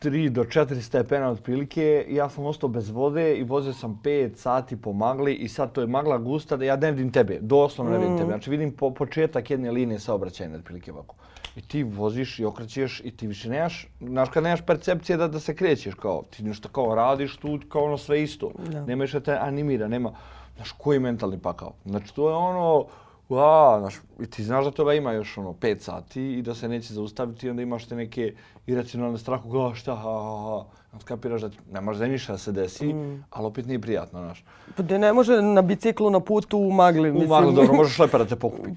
3 0.00 0.28
do 0.28 0.44
4 0.44 0.80
stepena 0.80 1.28
otprilike. 1.28 2.06
Ja 2.08 2.28
sam 2.28 2.46
ostao 2.46 2.68
bez 2.68 2.90
vode 2.90 3.34
i 3.34 3.42
vozio 3.42 3.72
sam 3.72 4.00
5 4.04 4.36
sati 4.36 4.76
po 4.76 4.92
magli 4.92 5.34
i 5.34 5.48
sad 5.48 5.72
to 5.72 5.80
je 5.80 5.86
magla 5.86 6.18
gusta 6.18 6.56
da 6.56 6.64
ja 6.64 6.76
ne 6.76 6.90
vidim 6.92 7.12
tebe, 7.12 7.38
doslovno 7.40 7.92
ne 7.92 7.98
vidim 7.98 8.18
tebe. 8.18 8.28
Znači 8.28 8.50
vidim 8.50 8.72
po 8.72 8.94
početak 8.94 9.50
jedne 9.50 9.70
linije 9.70 9.98
saobraćajne 9.98 10.56
otprilike 10.56 10.92
ovako. 10.92 11.14
I 11.56 11.60
ti 11.60 11.82
voziš 11.82 12.38
i 12.38 12.44
okrećeš 12.44 13.00
i 13.04 13.10
ti 13.10 13.26
više 13.26 13.48
nemaš, 13.48 13.88
znaš 14.00 14.28
kad 14.28 14.42
nemaš 14.42 14.60
percepcije 14.66 15.16
da, 15.16 15.28
da 15.28 15.40
se 15.40 15.54
krećeš 15.54 15.94
kao, 15.94 16.22
ti 16.30 16.42
nešto 16.42 16.68
kao 16.68 16.94
radiš 16.94 17.36
tu 17.36 17.58
kao 17.68 17.84
ono 17.84 17.98
sve 17.98 18.22
isto. 18.22 18.50
Da. 18.72 18.84
Nema 18.86 19.02
više 19.02 19.20
te 19.20 19.38
animira, 19.40 19.88
nema, 19.88 20.12
znaš 20.56 20.72
koji 20.72 20.98
mentalni 20.98 21.38
pakao. 21.38 21.72
Znači 21.84 22.14
to 22.14 22.28
je 22.28 22.34
ono, 22.34 22.86
Ua, 23.30 23.78
znaš, 23.80 23.94
i 24.20 24.26
ti 24.26 24.44
znaš 24.44 24.64
da 24.64 24.70
toga 24.70 24.94
ima 24.94 25.12
još 25.12 25.38
ono 25.38 25.52
5 25.52 25.78
sati 25.78 26.22
i 26.22 26.42
da 26.42 26.54
se 26.54 26.68
neće 26.68 26.94
zaustaviti 26.94 27.46
i 27.46 27.50
onda 27.50 27.62
imaš 27.62 27.84
te 27.86 27.96
neke 27.96 28.34
iracionalne 28.66 29.18
strahu, 29.18 29.48
gledaj 29.48 29.74
šta, 29.74 29.94
ha, 29.94 30.02
ha, 30.02 30.58
ha. 30.58 30.64
Skapiraš 31.00 31.40
da 31.40 31.50
ne 31.72 31.80
može 31.80 31.98
da 31.98 32.06
ništa 32.06 32.38
se 32.38 32.52
desi, 32.52 32.94
ali 33.30 33.46
opet 33.46 33.66
nije 33.66 33.80
prijatno, 33.80 34.20
znaš. 34.20 34.44
Pa 34.76 34.82
da 34.82 34.98
ne 34.98 35.12
može 35.12 35.42
na 35.42 35.62
biciklu 35.62 36.10
na 36.10 36.20
putu 36.20 36.58
u 36.58 36.72
magli, 36.72 37.10
U 37.10 37.12
mislim. 37.12 37.28
maglu, 37.28 37.52
dobro, 37.52 37.72
možeš 37.74 37.98
lepera 37.98 38.24
te 38.24 38.36
pokupi. 38.44 38.70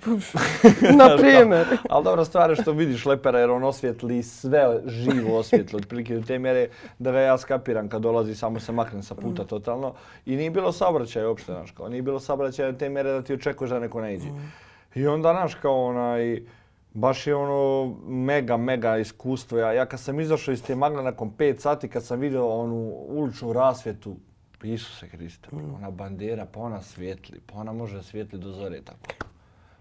na 0.98 1.18
primjer. 1.18 1.66
Ali 1.90 2.04
dobra 2.04 2.26
stvar 2.26 2.50
je 2.50 2.56
što 2.56 2.72
vidiš 2.72 3.06
lepera 3.06 3.40
jer 3.40 3.50
on 3.52 3.64
osvjetli 3.64 4.24
sve 4.24 4.80
živo 4.86 5.38
osvjetlo, 5.38 5.78
otprilike 5.78 6.16
do 6.16 6.22
te 6.22 6.40
mjere 6.40 6.68
da 7.00 7.12
ga 7.12 7.20
ja 7.20 7.38
skapiram 7.38 7.90
kad 7.90 8.02
dolazi, 8.02 8.36
samo 8.36 8.60
se 8.60 8.72
maknem 8.72 9.04
sa 9.04 9.16
puta 9.16 9.44
totalno. 9.44 9.94
I 10.26 10.36
nije 10.36 10.50
bilo 10.52 10.72
saobraćaja 10.72 11.28
uopšte, 11.28 11.52
znaš, 11.52 11.72
kao 11.72 11.90
nije 11.90 12.02
bilo 12.02 12.20
saobraćaja 12.20 12.72
do 12.72 12.78
te 12.78 12.90
mjere 12.90 13.12
da 13.12 13.22
ti 13.22 13.34
očekuješ 13.34 13.72
da 13.72 13.80
neko 13.80 14.02
ne 14.02 14.16
iđe. 14.16 14.28
I 14.96 15.08
onda, 15.08 15.32
znaš, 15.32 15.56
kao 15.56 15.86
onaj, 15.86 16.42
baš 16.94 17.28
je 17.28 17.36
ono 17.36 17.96
mega, 18.06 18.58
mega 18.58 18.98
iskustvo. 18.98 19.58
Ja, 19.58 19.74
ja 19.74 19.86
kad 19.86 20.00
sam 20.00 20.20
izašao 20.20 20.52
iz 20.52 20.64
te 20.64 20.76
magle 20.76 21.04
nakon 21.04 21.32
5 21.38 21.60
sati, 21.60 21.88
kad 21.88 22.04
sam 22.06 22.20
vidio 22.20 22.48
onu 22.48 22.94
uličnu 23.08 23.54
rasvjetu, 23.54 24.16
Isuse 24.64 25.08
Hriste, 25.08 25.48
mm. 25.52 25.76
ona 25.76 25.92
bandera, 25.92 26.46
pa 26.46 26.60
ona 26.60 26.82
svijetli, 26.82 27.40
pa 27.46 27.60
ona 27.60 27.74
može 27.74 28.04
svijetli 28.04 28.40
do 28.40 28.52
zore 28.52 28.82
tako. 28.82 29.26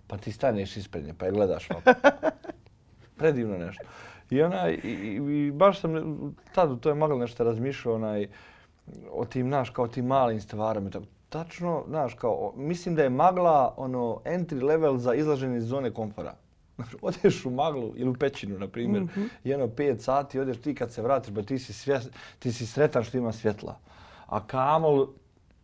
Pa 0.07 0.17
ti 0.17 0.33
staneš 0.33 0.77
ispred 0.77 1.05
nje, 1.05 1.15
pa 1.19 1.27
je 1.27 1.33
gledaš 1.33 1.69
malo. 1.71 1.83
Predivno 3.19 3.59
nešto. 3.59 3.85
I, 4.31 4.43
ona, 4.43 4.71
i, 4.71 4.79
i, 5.31 5.51
baš 5.51 5.81
sam 5.81 5.93
tad 6.55 6.71
u 6.71 6.77
toj 6.77 6.95
magli 6.95 7.19
nešto 7.19 7.45
razmišljao 7.45 7.95
onaj, 7.95 8.29
o 9.11 9.25
tim, 9.25 9.49
naš, 9.49 9.71
kao 9.71 9.89
tim 9.89 10.07
malim 10.07 10.41
stvarama. 10.41 10.91
Tako, 10.91 11.05
tačno, 11.29 11.85
znaš, 11.89 12.15
kao, 12.15 12.53
mislim 12.57 12.95
da 12.95 13.03
je 13.03 13.11
magla 13.11 13.75
ono 13.77 14.21
entry 14.25 14.63
level 14.63 14.97
za 14.97 15.15
izlaženje 15.15 15.57
iz 15.57 15.65
zone 15.65 15.91
komfora. 15.91 16.35
odeš 17.03 17.47
u 17.47 17.51
maglu 17.51 17.93
ili 17.97 18.11
u 18.11 18.15
pećinu, 18.15 18.59
na 18.59 18.69
primjer, 18.69 19.03
mm 19.03 19.09
-hmm. 19.17 19.29
jedno 19.45 19.69
pet 19.69 20.03
sati, 20.03 20.41
odeš 20.41 20.61
ti 20.61 20.75
kad 20.75 20.93
se 20.93 21.03
vratiš, 21.03 21.35
ba 21.35 21.43
ti 21.43 21.59
si, 21.59 21.73
svjes, 21.73 22.09
ti 22.39 22.53
si 22.53 22.67
sretan 22.67 23.05
što 23.05 23.19
ima 23.19 23.33
svjetla. 23.33 23.79
A 24.27 24.47
kamol, 24.47 25.07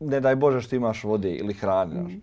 ne 0.00 0.20
daj 0.20 0.36
Bože 0.36 0.60
što 0.60 0.76
imaš 0.76 1.04
vode 1.04 1.32
ili 1.32 1.54
hrane. 1.54 2.00
Mm 2.00 2.06
-hmm. 2.06 2.20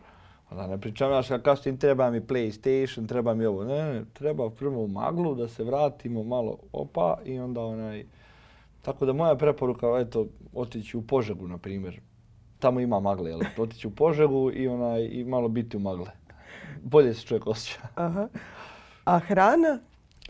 Da 0.52 0.68
ne 0.68 0.78
pričam, 0.78 1.24
kao 1.44 1.56
što 1.56 1.70
im 1.70 1.78
treba 1.78 2.12
mi 2.12 2.22
PlayStation, 2.22 3.08
treba 3.08 3.34
mi 3.34 3.46
ovo. 3.46 3.64
Ne, 3.64 3.94
ne, 3.94 4.06
treba 4.14 4.50
prvo 4.50 4.84
u 4.84 4.88
maglu 4.88 5.36
da 5.36 5.48
se 5.48 5.64
vratimo 5.64 6.24
malo 6.24 6.58
opa 6.72 7.18
i 7.26 7.40
onda 7.40 7.62
onaj... 7.62 8.06
Tako 8.82 9.06
da 9.06 9.14
moja 9.14 9.36
preporuka, 9.36 9.88
eto, 10.00 10.28
otići 10.54 10.98
u 10.98 11.02
Požegu, 11.02 11.48
na 11.48 11.58
primjer. 11.58 12.02
Tamo 12.60 12.80
ima 12.80 13.00
magle, 13.00 13.30
jel? 13.30 13.40
Otići 13.58 13.88
u 13.88 13.92
Požegu 13.92 14.52
i, 14.54 14.68
onaj, 14.68 15.10
i 15.12 15.24
malo 15.24 15.48
biti 15.48 15.78
u 15.78 15.80
magle. 15.80 16.12
Bolje 16.84 17.14
se 17.14 17.22
čovjek 17.22 17.48
osjeća. 17.48 17.82
Aha. 17.96 18.28
A 19.08 19.20
hrana? 19.20 19.82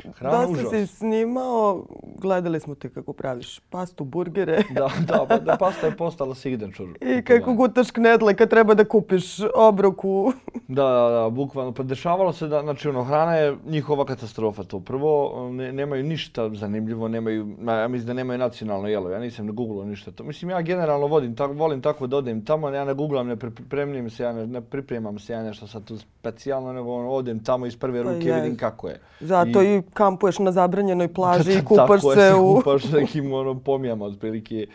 Hrana 0.04 0.46
Dosta 0.46 0.70
si 0.70 0.88
snimao, 0.88 1.86
gledali 2.18 2.60
smo 2.60 2.76
te 2.76 2.90
kako 2.90 3.14
praviš 3.14 3.60
pastu, 3.60 4.04
burgere. 4.04 4.64
da, 4.76 4.90
da, 5.08 5.26
pa, 5.30 5.38
da 5.38 5.58
pasta 5.58 5.88
je 5.88 5.96
postala 5.96 6.36
signature. 6.36 6.92
I 7.02 7.22
kako 7.22 7.54
gutaš 7.54 7.92
knedle 7.92 8.36
kad 8.36 8.50
treba 8.50 8.74
da 8.74 8.86
kupiš 8.86 9.26
obroku. 9.56 10.34
da, 10.68 10.84
da, 10.84 11.10
da, 11.10 11.30
bukvalno. 11.30 11.72
Pa 11.72 11.84
dešavalo 11.84 12.34
se 12.34 12.48
da, 12.48 12.62
znači, 12.62 12.90
ono, 12.90 13.04
hrana 13.04 13.36
je 13.36 13.58
njihova 13.66 14.06
katastrofa 14.06 14.64
to. 14.64 14.80
Prvo, 14.80 15.50
ne, 15.52 15.74
nemaju 15.74 16.04
ništa 16.04 16.50
zanimljivo, 16.54 17.08
nemaju, 17.08 17.56
ja 17.68 17.88
mislim 17.88 18.08
da 18.08 18.14
nemaju 18.14 18.40
nacionalno 18.40 18.88
jelo. 18.88 19.10
Ja 19.10 19.20
nisam 19.20 19.46
na 19.46 19.52
Google 19.52 19.86
ništa 19.86 20.12
to. 20.12 20.24
Mislim, 20.24 20.50
ja 20.52 20.62
generalno 20.62 21.08
vodim, 21.08 21.36
tak, 21.36 21.52
volim 21.52 21.82
tako 21.82 22.08
da 22.08 22.18
odem 22.18 22.46
tamo, 22.46 22.70
ja 22.70 22.86
ne 22.86 22.94
googlam, 22.94 23.28
ne 23.28 23.36
pripremim 23.36 24.10
se, 24.10 24.24
ja 24.24 24.34
ne, 24.34 24.48
ne 24.48 24.62
pripremam 24.62 25.20
se 25.20 25.34
ja 25.34 25.44
nešto 25.44 25.68
sad 25.68 25.84
tu 25.84 25.98
specijalno, 25.98 26.74
nego 26.74 26.94
ono, 26.94 27.10
odem 27.10 27.44
tamo 27.44 27.66
iz 27.66 27.78
prve 27.78 28.04
pa 28.04 28.12
ruke, 28.12 28.30
pa 28.30 28.36
vidim 28.36 28.58
kako 28.58 28.88
je. 28.88 29.00
Zato 29.20 29.64
i, 29.64 29.76
i 29.78 29.82
kampuješ 29.94 30.40
na 30.40 30.52
zabranjenoj 30.52 31.14
plaži 31.14 31.54
i 31.54 31.66
kupaš 31.66 32.02
se 32.02 32.16
se 32.16 32.34
u... 32.34 32.56
kupaš 32.56 32.84
nekim 32.92 33.34
ono, 33.34 33.60
pomijama 33.60 34.06
otprilike. 34.06 34.68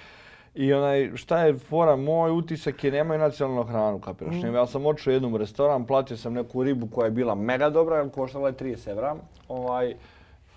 I 0.54 0.72
onaj, 0.72 1.10
šta 1.14 1.38
je 1.38 1.54
fora, 1.54 1.96
moj 1.96 2.30
utisak 2.30 2.84
je 2.84 2.90
nemaju 2.90 3.20
nacionalnu 3.20 3.62
hranu, 3.62 3.98
kapiraš. 3.98 4.34
Mm. 4.34 4.54
Ja 4.54 4.66
sam 4.66 4.86
očeo 4.86 5.12
jednom 5.12 5.34
u 5.34 5.38
restoran, 5.38 5.86
platio 5.86 6.16
sam 6.16 6.32
neku 6.32 6.62
ribu 6.62 6.86
koja 6.86 7.04
je 7.04 7.10
bila 7.10 7.34
mega 7.34 7.70
dobra, 7.70 8.08
koštala 8.08 8.48
je 8.48 8.54
30 8.54 8.90
evra. 8.90 9.16
Ovaj, 9.48 9.94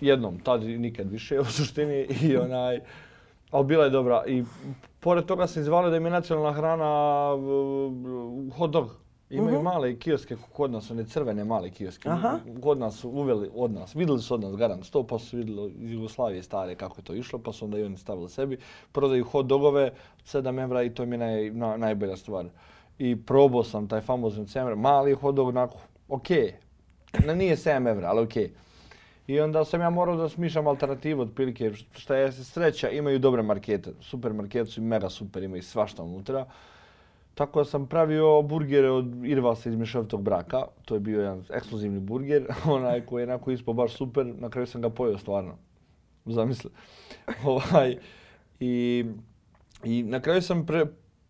jednom, 0.00 0.38
tad 0.38 0.62
nikad 0.62 1.10
više 1.10 1.40
u 1.40 1.44
suštini. 1.44 2.06
I 2.22 2.36
onaj, 2.36 2.80
ali 3.50 3.64
bila 3.64 3.84
je 3.84 3.90
dobra. 3.90 4.24
I 4.26 4.44
pored 5.00 5.24
toga 5.24 5.46
sam 5.46 5.62
izvalio 5.62 5.90
da 5.90 5.96
im 5.96 6.04
je 6.04 6.10
nacionalna 6.10 6.52
hrana 6.52 7.30
hot 8.56 8.70
dog. 8.70 9.03
Imaju 9.36 9.56
uh 9.56 9.60
-huh. 9.60 9.64
male 9.64 9.98
kioske 9.98 10.36
kod 10.52 10.70
nas, 10.70 10.90
one 10.90 11.04
crvene 11.04 11.44
male 11.44 11.70
kioske. 11.70 12.08
Aha. 12.08 12.38
Kod 12.62 12.78
nas 12.78 12.96
su 12.96 13.10
uveli 13.10 13.50
od 13.54 13.70
nas, 13.70 13.94
videli 13.94 14.22
su 14.22 14.34
od 14.34 14.40
nas 14.40 14.56
garant, 14.56 14.84
sto 14.84 15.06
pa 15.06 15.18
su 15.18 15.36
videli 15.36 15.74
iz 15.78 15.92
Jugoslavije 15.92 16.42
stare 16.42 16.74
kako 16.74 17.00
je 17.00 17.04
to 17.04 17.14
išlo, 17.14 17.38
pa 17.38 17.52
su 17.52 17.64
onda 17.64 17.78
i 17.78 17.84
oni 17.84 17.96
stavili 17.96 18.28
sebi. 18.28 18.58
Prodaju 18.92 19.24
hot 19.24 19.46
dogove, 19.46 19.90
7 20.24 20.62
evra 20.62 20.82
i 20.82 20.94
to 20.94 21.06
mi 21.06 21.14
je 21.14 21.18
naj, 21.18 21.50
na, 21.50 21.76
najbolja 21.76 22.16
stvar. 22.16 22.46
I 22.98 23.16
probao 23.16 23.64
sam 23.64 23.88
taj 23.88 24.00
famozni 24.00 24.44
7 24.44 24.60
evra, 24.60 24.74
mali 24.74 25.14
hot 25.14 25.34
dog, 25.34 25.48
onako, 25.48 25.78
okej. 26.08 26.54
Okay. 27.12 27.26
Ne, 27.26 27.36
nije 27.36 27.56
7 27.56 27.90
evra, 27.90 28.08
ali 28.08 28.22
okej. 28.22 28.44
Okay. 28.44 28.64
I 29.26 29.40
onda 29.40 29.64
sam 29.64 29.80
ja 29.80 29.90
morao 29.90 30.16
da 30.16 30.28
smišljam 30.28 30.66
alternativu 30.66 31.22
od 31.22 31.32
prilike, 31.34 31.72
što 31.92 32.14
je 32.14 32.32
sreća, 32.32 32.90
imaju 32.90 33.18
dobre 33.18 33.42
markete. 33.42 33.92
Supermarkete 34.00 34.70
su 34.70 34.82
mega 34.82 35.10
super, 35.10 35.42
imaju 35.42 35.62
svašta 35.62 36.02
unutra. 36.02 36.46
Tako 37.34 37.60
da 37.60 37.64
sam 37.64 37.86
pravio 37.86 38.42
burgere 38.42 38.90
od 38.90 39.24
Irvasa 39.24 39.68
iz 39.68 39.76
Mišovitog 39.76 40.22
braka. 40.22 40.62
To 40.84 40.94
je 40.94 41.00
bio 41.00 41.20
jedan 41.20 41.44
ekskluzivni 41.54 42.00
burger, 42.00 42.46
onaj 42.76 43.00
koji 43.00 43.22
je 43.22 43.28
onako 43.28 43.50
ispao 43.50 43.74
baš 43.74 43.96
super. 43.96 44.26
Na 44.26 44.50
kraju 44.50 44.66
sam 44.66 44.82
ga 44.82 44.90
pojeo 44.90 45.18
stvarno. 45.18 45.56
Zamisli. 46.26 46.70
ovaj, 47.44 47.96
i, 48.60 49.04
I 49.84 50.02
na 50.02 50.20
kraju 50.20 50.42
sam 50.42 50.66
pre, 50.66 50.86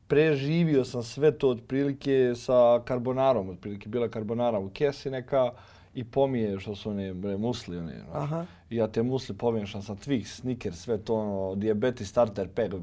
preživio 0.06 0.84
sam 0.84 1.02
sve 1.02 1.38
to 1.38 1.48
otprilike 1.48 2.32
sa 2.36 2.80
karbonarom. 2.84 3.48
Otprilike 3.48 3.88
bila 3.88 4.08
karbonara 4.08 4.58
u 4.58 4.68
kesi 4.68 5.10
neka 5.10 5.50
i 5.94 6.04
pomije 6.04 6.60
što 6.60 6.74
su 6.74 6.90
one 6.90 7.14
bre, 7.14 7.36
musli. 7.36 7.78
One, 7.78 8.04
Aha. 8.12 8.46
I 8.70 8.76
ja 8.76 8.88
te 8.88 9.02
musli 9.02 9.36
pomiješam 9.36 9.82
sa 9.82 9.94
Twix, 9.94 10.24
Snickers, 10.24 10.78
sve 10.78 10.98
to 10.98 11.14
ono, 11.14 11.54
diabetes 11.54 12.08
starter 12.08 12.48
pack, 12.48 12.74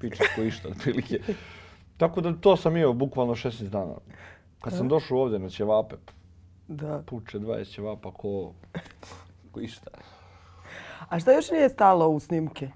piče 0.00 0.24
ko 0.36 0.42
išta 0.42 0.68
otprilike. 0.68 1.20
Tako 1.96 2.20
da 2.20 2.32
to 2.32 2.56
sam 2.56 2.76
imao 2.76 2.92
bukvalno 2.92 3.34
16 3.34 3.68
dana. 3.68 3.94
Kad 4.60 4.72
sam 4.72 4.88
došao 4.88 5.18
ovdje 5.18 5.38
na 5.38 5.48
ćevape, 5.48 5.94
da. 6.68 7.02
puče 7.06 7.38
20 7.38 7.74
ćevapa 7.74 8.10
ko, 8.10 8.52
ko 9.52 9.60
išta. 9.60 9.90
A 11.08 11.20
šta 11.20 11.32
još 11.32 11.50
nije 11.50 11.68
stalo 11.68 12.08
u 12.08 12.20
snimke? 12.20 12.68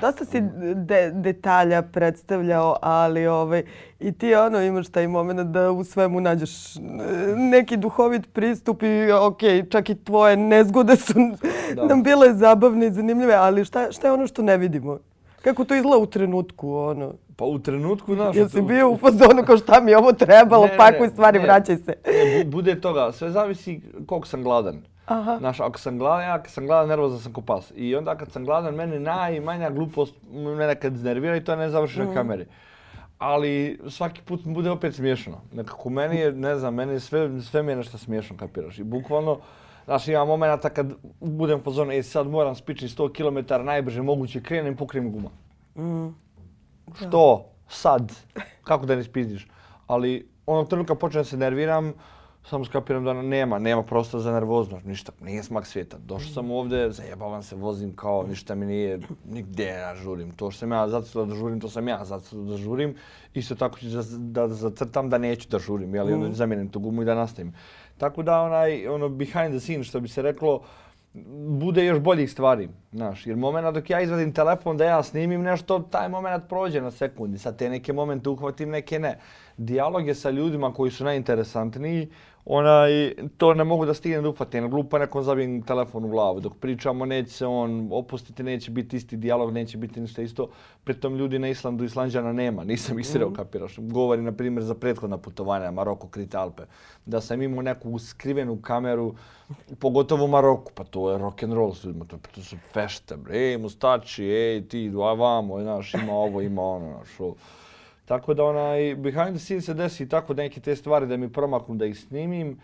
Dosta 0.00 0.24
si 0.24 0.40
de, 0.74 1.10
detalja 1.14 1.82
predstavljao, 1.82 2.76
ali 2.82 3.26
ovaj, 3.26 3.62
i 4.00 4.12
ti 4.12 4.34
ono 4.34 4.62
imaš 4.62 4.88
taj 4.88 5.08
moment 5.08 5.40
da 5.40 5.70
u 5.70 5.84
svemu 5.84 6.20
nađeš 6.20 6.50
neki 7.36 7.76
duhovit 7.76 8.32
pristup 8.32 8.82
i 8.82 9.12
ok, 9.12 9.40
čak 9.70 9.90
i 9.90 10.04
tvoje 10.04 10.36
nezgode 10.36 10.96
su 10.96 11.14
da. 11.74 11.86
nam 11.86 12.02
bile 12.02 12.34
zabavne 12.34 12.86
i 12.86 12.92
zanimljive, 12.92 13.34
ali 13.34 13.64
šta, 13.64 13.92
šta 13.92 14.06
je 14.06 14.12
ono 14.12 14.26
što 14.26 14.42
ne 14.42 14.56
vidimo? 14.56 14.98
Kako 15.42 15.64
to 15.64 15.74
izgleda 15.74 15.98
u 15.98 16.06
trenutku? 16.06 16.74
Ono? 16.74 17.12
Pa 17.36 17.44
u 17.44 17.58
trenutku, 17.58 18.14
znaš... 18.14 18.36
Jel 18.36 18.48
si 18.48 18.62
bio 18.62 18.90
u 18.90 18.96
fazonu 18.96 19.44
kao 19.46 19.56
šta 19.56 19.80
mi 19.80 19.90
je 19.90 19.98
ovo 19.98 20.12
trebalo, 20.12 20.66
ne, 20.66 20.76
pakuj 20.76 21.08
stvari, 21.08 21.38
ne, 21.38 21.44
vraćaj 21.44 21.76
se. 21.76 21.94
Ne, 22.06 22.44
bude 22.44 22.80
toga, 22.80 23.12
sve 23.12 23.30
zavisi 23.30 23.80
koliko 24.06 24.28
sam 24.28 24.42
gladan. 24.42 24.82
Aha. 25.06 25.36
Znaš, 25.38 25.60
ako 25.60 25.78
sam 25.78 25.98
gladan, 25.98 26.24
ja 26.24 26.42
sam 26.46 26.66
gladan, 26.66 26.88
nervozan 26.88 27.18
sam 27.18 27.32
ko 27.32 27.40
pas. 27.40 27.72
I 27.76 27.96
onda 27.96 28.16
kad 28.16 28.32
sam 28.32 28.44
gladan, 28.44 28.74
meni 28.74 28.98
najmanja 28.98 29.70
glupost 29.70 30.14
me 30.32 30.66
nekad 30.66 30.96
znervira 30.96 31.36
i 31.36 31.44
to 31.44 31.56
ne 31.56 31.70
završi 31.70 31.98
na 31.98 32.04
mm. 32.04 32.14
kameri. 32.14 32.46
Ali 33.18 33.80
svaki 33.88 34.22
put 34.22 34.44
mi 34.44 34.54
bude 34.54 34.70
opet 34.70 34.94
smiješno. 34.94 35.40
Nekako 35.52 35.90
meni 35.90 36.16
je, 36.16 36.32
ne 36.32 36.56
znam, 36.56 36.74
meni 36.74 37.00
sve, 37.00 37.40
sve 37.40 37.62
mi 37.62 37.72
je 37.72 37.76
nešto 37.76 37.98
smiješno, 37.98 38.36
kapiraš. 38.36 38.78
I 38.78 38.84
bukvalno, 38.84 39.38
Znaš, 39.84 40.08
ima 40.08 40.24
momenta 40.24 40.70
kad 40.70 40.92
budem 41.20 41.60
po 41.60 41.70
zonu, 41.70 41.92
e, 41.92 42.02
sad 42.02 42.26
moram 42.26 42.54
spičiti 42.54 42.94
100 42.96 43.12
km 43.12 43.64
najbrže 43.64 44.02
moguće, 44.02 44.42
krenem 44.42 44.72
i 44.72 44.76
pokrijem 44.76 45.12
guma. 45.12 45.30
Mm. 45.76 46.23
Što? 46.94 47.50
Sad? 47.68 48.12
Kako 48.64 48.86
da 48.86 48.96
ne 48.96 49.04
spizdiš? 49.04 49.48
Ali 49.86 50.28
onog 50.46 50.68
trenutka 50.68 50.94
počnem 50.94 51.20
da 51.20 51.28
se 51.28 51.36
nerviram, 51.36 51.92
samo 52.44 52.64
skapiram 52.64 53.04
da 53.04 53.12
nema, 53.12 53.58
nema 53.58 53.82
prosto 53.82 54.18
za 54.18 54.32
nervoznost, 54.32 54.84
ništa, 54.86 55.12
nije 55.20 55.42
smak 55.42 55.66
svijeta. 55.66 55.98
Došao 55.98 56.32
sam 56.32 56.50
ovdje, 56.50 56.92
zajebavam 56.92 57.42
se, 57.42 57.56
vozim 57.56 57.96
kao, 57.96 58.26
ništa 58.28 58.54
mi 58.54 58.66
nije, 58.66 59.00
nigdje 59.24 59.66
ja 59.66 59.94
žurim. 59.94 60.30
To 60.30 60.50
što 60.50 60.58
sam 60.58 60.72
ja 60.72 60.88
zato 60.88 61.24
da 61.24 61.34
žurim, 61.34 61.60
to 61.60 61.68
sam 61.68 61.88
ja 61.88 62.04
zato 62.04 62.36
da 62.36 62.56
žurim. 62.56 62.96
Isto 63.34 63.54
tako 63.54 63.78
ću 63.78 63.86
da, 63.86 64.02
da 64.18 64.48
zacrtam 64.48 65.10
da 65.10 65.18
neću 65.18 65.48
da 65.48 65.58
žurim, 65.58 65.94
jel, 65.94 66.06
mm. 66.06 66.32
zamijenim 66.32 66.68
tu 66.68 66.80
gumu 66.80 67.02
i 67.02 67.04
da 67.04 67.14
nastavim. 67.14 67.54
Tako 67.98 68.22
da 68.22 68.40
onaj 68.40 68.88
ono 68.88 69.08
behind 69.08 69.50
the 69.50 69.60
scene 69.60 69.84
što 69.84 70.00
bi 70.00 70.08
se 70.08 70.22
reklo 70.22 70.62
bude 71.48 71.84
još 71.84 71.98
boljih 71.98 72.30
stvari, 72.30 72.68
znaš. 72.92 73.26
Jer 73.26 73.36
moment 73.36 73.74
dok 73.74 73.90
ja 73.90 74.00
izvadim 74.00 74.32
telefon 74.32 74.76
da 74.76 74.84
ja 74.84 75.02
snimim 75.02 75.42
nešto, 75.42 75.78
taj 75.78 76.08
moment 76.08 76.48
prođe 76.48 76.80
na 76.80 76.90
sekundi. 76.90 77.38
Sad 77.38 77.56
te 77.56 77.70
neke 77.70 77.92
momente 77.92 78.28
uhvatim, 78.28 78.70
neke 78.70 78.98
ne. 78.98 79.18
Dialog 79.56 80.06
je 80.06 80.14
sa 80.14 80.30
ljudima 80.30 80.72
koji 80.72 80.90
su 80.90 81.04
najinteresantniji, 81.04 82.08
onaj, 82.44 83.14
to 83.36 83.54
ne 83.54 83.64
mogu 83.64 83.86
da 83.86 83.94
stignem 83.94 84.22
da 84.22 84.28
ufatim. 84.28 84.70
Glupa 84.70 84.98
nekom 84.98 85.22
zabijem 85.22 85.62
telefon 85.62 86.04
u 86.04 86.08
glavu. 86.08 86.40
Dok 86.40 86.52
pričamo, 86.60 87.06
neće 87.06 87.30
se 87.30 87.46
on 87.46 87.88
opustiti, 87.92 88.42
neće 88.42 88.70
biti 88.70 88.96
isti 88.96 89.16
dijalog, 89.16 89.52
neće 89.52 89.78
biti 89.78 90.00
ništa 90.00 90.22
isto. 90.22 90.48
Pritom 90.84 91.16
ljudi 91.16 91.38
na 91.38 91.48
Islandu, 91.48 91.84
Islandžana 91.84 92.32
nema, 92.32 92.64
nisam 92.64 92.98
ih 92.98 93.06
sreo, 93.06 93.28
mm 93.28 93.32
-hmm. 93.32 93.36
kapiraš. 93.36 93.78
Govori, 93.78 94.22
na 94.22 94.32
primjer, 94.32 94.64
za 94.64 94.74
prethodna 94.74 95.18
putovanja, 95.18 95.70
Maroko, 95.70 96.08
Krite, 96.08 96.36
Alpe. 96.36 96.62
Da 97.06 97.20
sam 97.20 97.42
imao 97.42 97.62
neku 97.62 97.98
skrivenu 97.98 98.58
kameru, 98.62 99.14
pogotovo 99.78 100.24
u 100.24 100.28
Maroku, 100.28 100.72
pa 100.74 100.84
to 100.84 101.10
je 101.10 101.18
rock 101.18 101.42
and 101.42 101.52
roll 101.52 101.74
s 101.74 101.84
ljudima, 101.84 102.04
to, 102.04 102.18
to 102.34 102.42
su 102.42 102.56
fešte, 102.72 103.16
bre, 103.16 103.38
ej, 103.38 103.58
mustači, 103.58 104.24
ej, 104.24 104.68
ti, 104.68 104.88
dva 104.90 105.12
vamo, 105.12 105.60
znaš, 105.62 105.94
ima 105.94 106.12
ovo, 106.12 106.40
ima 106.40 106.62
ono, 106.62 106.92
znaš, 106.92 107.36
Tako 108.04 108.34
da 108.34 108.44
onaj 108.44 108.94
behind 108.94 109.36
the 109.36 109.38
scenes 109.38 109.64
se 109.64 109.74
desi 109.74 110.08
tako 110.08 110.34
da 110.34 110.42
neke 110.42 110.60
te 110.60 110.76
stvari 110.76 111.06
da 111.06 111.16
mi 111.16 111.32
promaknu 111.32 111.74
da 111.74 111.86
ih 111.86 111.98
snimim. 111.98 112.58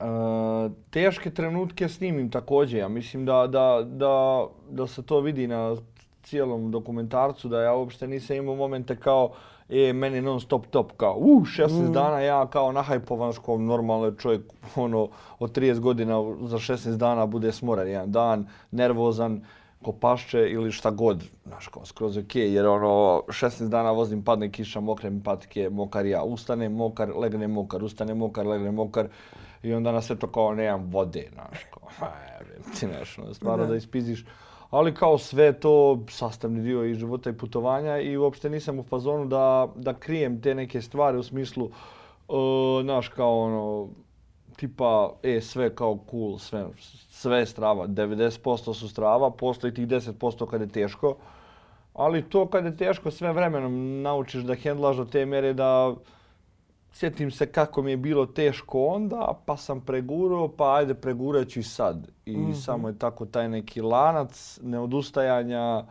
Uh, 0.00 0.72
teške 0.90 1.30
trenutke 1.30 1.88
snimim 1.88 2.30
također. 2.30 2.78
Ja 2.78 2.88
mislim 2.88 3.24
da, 3.24 3.46
da, 3.46 3.82
da, 3.86 4.46
da 4.70 4.86
se 4.86 5.02
to 5.02 5.20
vidi 5.20 5.46
na 5.46 5.76
cijelom 6.22 6.70
dokumentarcu, 6.70 7.48
da 7.48 7.62
ja 7.62 7.74
uopšte 7.74 8.06
nisam 8.06 8.36
imao 8.36 8.54
momente 8.54 8.96
kao 8.96 9.30
e, 9.68 9.92
meni 9.92 10.20
non 10.20 10.40
stop 10.40 10.66
top, 10.66 10.92
kao 10.96 11.16
u, 11.18 11.40
16 11.40 11.88
mm. 11.88 11.92
dana 11.92 12.20
ja 12.20 12.46
kao 12.46 12.72
nahajpovan, 12.72 13.32
što 13.32 13.58
normalno 13.58 14.10
čovjek 14.10 14.40
ono, 14.76 15.08
od 15.38 15.58
30 15.58 15.80
godina 15.80 16.14
za 16.42 16.58
16 16.58 16.96
dana 16.96 17.26
bude 17.26 17.52
smoran 17.52 17.88
jedan 17.88 18.12
dan, 18.12 18.46
nervozan, 18.70 19.40
ko 19.84 19.92
pašće 19.92 20.48
ili 20.50 20.72
šta 20.72 20.90
god, 20.90 21.24
znaš, 21.44 21.68
kao 21.68 21.84
skroz 21.86 22.16
ok, 22.16 22.36
jer 22.36 22.66
ono, 22.66 23.22
16 23.28 23.68
dana 23.68 23.90
vozim, 23.90 24.24
padne 24.24 24.50
kiša, 24.52 24.80
mokre 24.80 25.10
mi 25.10 25.22
patike, 25.22 25.68
mokar 25.70 26.06
ja, 26.06 26.22
ustane 26.22 26.68
mokar, 26.68 27.12
legne 27.16 27.48
mokar, 27.48 27.84
ustane 27.84 28.14
mokar, 28.14 28.46
legne 28.46 28.70
mokar, 28.70 29.08
i 29.62 29.74
onda 29.74 29.92
na 29.92 30.02
sve 30.02 30.16
to 30.16 30.26
kao 30.26 30.54
nemam 30.54 30.90
vode, 30.90 31.28
znaš, 31.32 31.64
kao, 31.70 32.08
ti 32.80 32.86
znaš, 32.86 33.18
ono, 33.18 33.34
stvarno 33.34 33.64
da, 33.64 33.70
da 33.70 33.76
ispiziš. 33.76 34.24
Ali 34.70 34.94
kao 34.94 35.18
sve 35.18 35.52
to 35.52 36.04
sastavni 36.10 36.62
dio 36.62 36.84
i 36.84 36.94
života 36.94 37.30
i 37.30 37.38
putovanja 37.38 37.98
i 37.98 38.16
uopšte 38.16 38.50
nisam 38.50 38.78
u 38.78 38.82
fazonu 38.82 39.26
da, 39.26 39.68
da 39.76 39.94
krijem 39.94 40.40
te 40.42 40.54
neke 40.54 40.82
stvari 40.82 41.18
u 41.18 41.22
smislu, 41.22 41.64
uh, 41.64 42.82
znaš, 42.82 43.08
kao 43.08 43.38
ono, 43.40 43.88
tipa, 44.56 45.12
e, 45.22 45.40
sve 45.40 45.74
kao 45.74 45.98
cool, 46.10 46.38
sve, 46.38 46.66
sve 47.08 47.46
strava, 47.46 47.86
90% 47.86 48.74
su 48.74 48.88
strava, 48.88 49.30
postoji 49.30 49.74
tih 49.74 49.88
10% 49.88 50.46
kad 50.46 50.60
je 50.60 50.68
teško, 50.68 51.16
ali 51.94 52.22
to 52.22 52.46
kad 52.46 52.64
je 52.64 52.76
teško 52.76 53.10
sve 53.10 53.32
vremenom 53.32 54.02
naučiš 54.02 54.42
da 54.42 54.54
hendlaš 54.54 54.96
do 54.96 55.04
te 55.04 55.26
mere 55.26 55.52
da 55.52 55.94
sjetim 56.94 57.30
se 57.30 57.46
kako 57.46 57.82
mi 57.82 57.90
je 57.90 57.96
bilo 57.96 58.26
teško 58.26 58.86
onda, 58.86 59.42
pa 59.46 59.56
sam 59.56 59.80
pregurao, 59.80 60.48
pa 60.48 60.74
ajde 60.74 60.94
pregurat 60.94 61.48
ću 61.48 61.60
i 61.60 61.62
sad. 61.62 62.08
I 62.26 62.36
mm 62.36 62.46
-hmm. 62.46 62.54
samo 62.54 62.88
je 62.88 62.98
tako 62.98 63.26
taj 63.26 63.48
neki 63.48 63.80
lanac 63.80 64.58
neodustajanja 64.62 65.84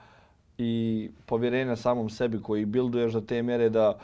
i 0.58 1.10
povjerenja 1.26 1.76
samom 1.76 2.10
sebi 2.10 2.42
koji 2.42 2.66
bilduješ 2.66 3.14
do 3.14 3.22
te 3.22 3.44
mere 3.44 3.70
da, 3.70 4.00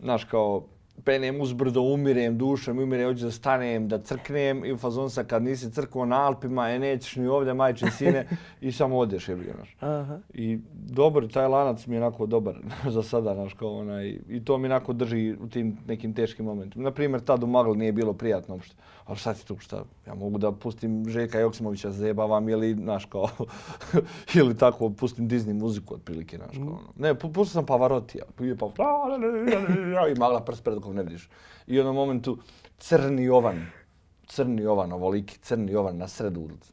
znaš, 0.00 0.24
kao, 0.24 0.62
penem 1.04 1.40
uzbrdo, 1.40 1.82
umirem 1.82 2.38
dušom, 2.38 2.78
umirem, 2.78 3.08
hoću 3.08 3.24
da 3.24 3.30
stanem, 3.30 3.88
da 3.88 3.98
crknem 3.98 4.64
i 4.64 4.76
fazon 4.76 5.10
sa 5.10 5.24
kad 5.24 5.42
nisi 5.42 5.70
crkvo 5.70 6.04
na 6.04 6.26
Alpima, 6.26 6.70
e 6.70 6.78
nećeš 6.78 7.16
ni 7.16 7.26
ovdje, 7.26 7.54
majče 7.54 7.90
sine, 7.90 8.26
i 8.60 8.72
samo 8.72 8.98
odeš, 8.98 9.28
je. 9.28 9.54
Aha. 9.80 10.18
I 10.34 10.58
dobro, 10.72 11.28
taj 11.28 11.48
lanac 11.48 11.86
mi 11.86 11.96
je 11.96 12.02
onako 12.02 12.26
dobar 12.26 12.54
za 12.94 13.02
sada, 13.02 13.34
znaš, 13.34 13.54
kao 13.54 13.78
onaj, 13.78 14.18
i 14.28 14.44
to 14.44 14.58
mi 14.58 14.66
onako 14.66 14.92
drži 14.92 15.36
u 15.40 15.48
tim 15.48 15.76
nekim 15.86 16.14
teškim 16.14 16.44
momentima. 16.44 16.84
Naprimjer, 16.84 17.20
tad 17.20 17.42
u 17.42 17.46
Magli 17.46 17.76
nije 17.76 17.92
bilo 17.92 18.12
prijatno 18.12 18.54
uopšte. 18.54 18.76
Ali 19.04 19.18
šta 19.18 19.34
ti 19.34 19.46
tu, 19.46 19.58
šta? 19.58 19.84
Ja 20.06 20.14
mogu 20.14 20.38
da 20.38 20.52
pustim 20.52 21.04
Žeka 21.08 21.38
Joksimovića, 21.38 21.90
zajebavam 21.90 22.48
ili, 22.48 22.74
znaš, 22.74 23.04
kao, 23.04 23.28
ili 24.38 24.56
tako, 24.56 24.90
pustim 24.90 25.28
Disney 25.28 25.52
muziku, 25.52 25.94
otprilike, 25.94 26.36
znaš, 26.36 26.56
kao, 26.56 26.66
ono. 26.66 26.92
Ne, 26.96 27.14
pustio 27.14 27.44
sam 27.44 27.66
Pavarotti, 27.66 28.18
ja, 28.18 28.24
pa, 28.36 28.44
i 30.08 30.14
Magla 30.14 30.40
prst 30.40 30.64
pred 30.64 30.78
ne 30.92 31.02
vidiš. 31.02 31.28
I 31.66 31.80
u 31.80 31.92
momentu 31.92 32.38
crni 32.78 33.24
Jovan, 33.24 33.66
crni 34.26 34.62
Jovan, 34.62 34.92
ovoliki 34.92 35.38
crni 35.38 35.72
Jovan 35.72 35.96
na 35.96 36.08
sred 36.08 36.36
ulici, 36.36 36.72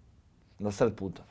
na 0.59 0.71
sred 0.71 0.95
puta. 0.95 1.23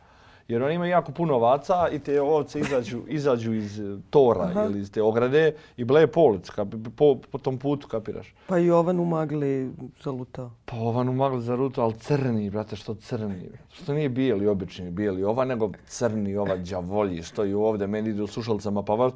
Jer 0.50 0.62
oni 0.62 0.74
imaju 0.74 0.90
jako 0.90 1.12
puno 1.12 1.34
ovaca 1.34 1.88
i 1.92 1.98
te 1.98 2.20
ovce 2.20 2.60
izađu, 2.60 3.00
izađu 3.08 3.52
iz 3.52 3.80
e, 3.80 3.98
tora 4.10 4.42
Aha. 4.42 4.64
ili 4.64 4.80
iz 4.80 4.92
te 4.92 5.02
ograde 5.02 5.54
i 5.76 5.84
bleje 5.84 6.06
po 6.06 6.20
ulici, 6.20 6.52
kapi, 6.52 6.76
po, 6.96 7.16
po 7.30 7.38
tom 7.38 7.58
putu, 7.58 7.88
kapiraš. 7.88 8.34
Pa 8.46 8.58
i 8.58 8.66
Jovan 8.66 9.00
u 9.00 9.04
magli 9.04 9.72
zaluta. 10.02 10.50
Pa 10.64 10.76
Jovan 10.76 11.08
u 11.08 11.12
magli 11.12 11.40
zaluta, 11.40 11.82
ali 11.82 11.94
crni, 11.94 12.50
brate, 12.50 12.76
što 12.76 12.94
crni. 12.94 13.50
Što 13.72 13.94
nije 13.94 14.08
bijeli, 14.08 14.46
obični 14.46 14.90
bijeli 14.90 15.24
ova, 15.24 15.44
nego 15.44 15.70
crni 15.86 16.36
ova 16.36 16.56
džavolji, 16.56 17.22
stoji 17.22 17.54
ovde, 17.54 17.86
meni 17.86 18.10
ide 18.10 18.22
u 18.22 18.26
slušalcama, 18.26 18.82
pa 18.82 18.94
vas, 18.94 19.12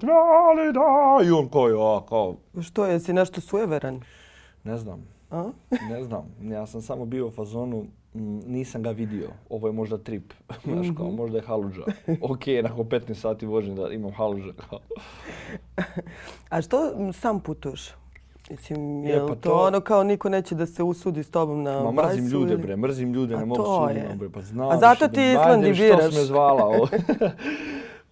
ali 0.48 0.72
da, 0.72 1.28
i 1.28 1.30
on 1.30 1.48
ko 1.48 1.68
je, 1.68 1.74
kao. 2.08 2.36
Što 2.62 2.86
je, 2.86 3.00
si 3.00 3.12
nešto 3.12 3.40
sujeveran? 3.40 4.00
Ne 4.64 4.78
znam. 4.78 5.06
A? 5.30 5.50
ne 5.90 6.04
znam, 6.04 6.24
ja 6.42 6.66
sam 6.66 6.82
samo 6.82 7.04
bio 7.04 7.26
u 7.26 7.30
fazonu, 7.30 7.84
nisam 8.46 8.82
ga 8.82 8.90
vidio. 8.90 9.30
Ovo 9.50 9.66
je 9.66 9.72
možda 9.72 9.98
trip. 9.98 10.32
Znaš, 10.64 10.86
kao, 10.96 11.06
mhm. 11.06 11.16
možda 11.16 11.38
je 11.38 11.44
haluđa. 11.44 11.82
ok, 12.30 12.46
nakon 12.62 12.86
15 12.86 13.14
sati 13.14 13.46
vožnje 13.46 13.74
da 13.74 13.88
imam 13.88 14.12
haluđa. 14.12 14.52
A 16.48 16.62
što 16.62 17.12
sam 17.12 17.40
putuješ? 17.40 17.90
Mislim, 18.50 19.04
je, 19.04 19.20
pa 19.20 19.26
to, 19.26 19.34
to 19.34 19.54
ono 19.54 19.80
kao 19.80 20.04
niko 20.04 20.28
neće 20.28 20.54
da 20.54 20.66
se 20.66 20.82
usudi 20.82 21.22
s 21.22 21.30
tobom 21.30 21.62
na 21.62 21.82
Ma, 21.82 22.02
mrzim 22.02 22.26
ljude, 22.26 22.56
bre, 22.56 22.76
mrzim 22.76 23.12
ljude, 23.12 23.36
ne 23.36 23.44
mogu 23.44 23.64
suditi. 23.64 24.32
Pa 24.32 24.40
znaš, 24.40 24.74
A 24.74 24.78
zato 24.78 25.08
ti 25.08 25.20
Islandi 25.30 25.72
biraš. 25.72 26.00
Što 26.00 26.10
si 26.10 26.18
me 26.18 26.24
zvala? 26.24 26.70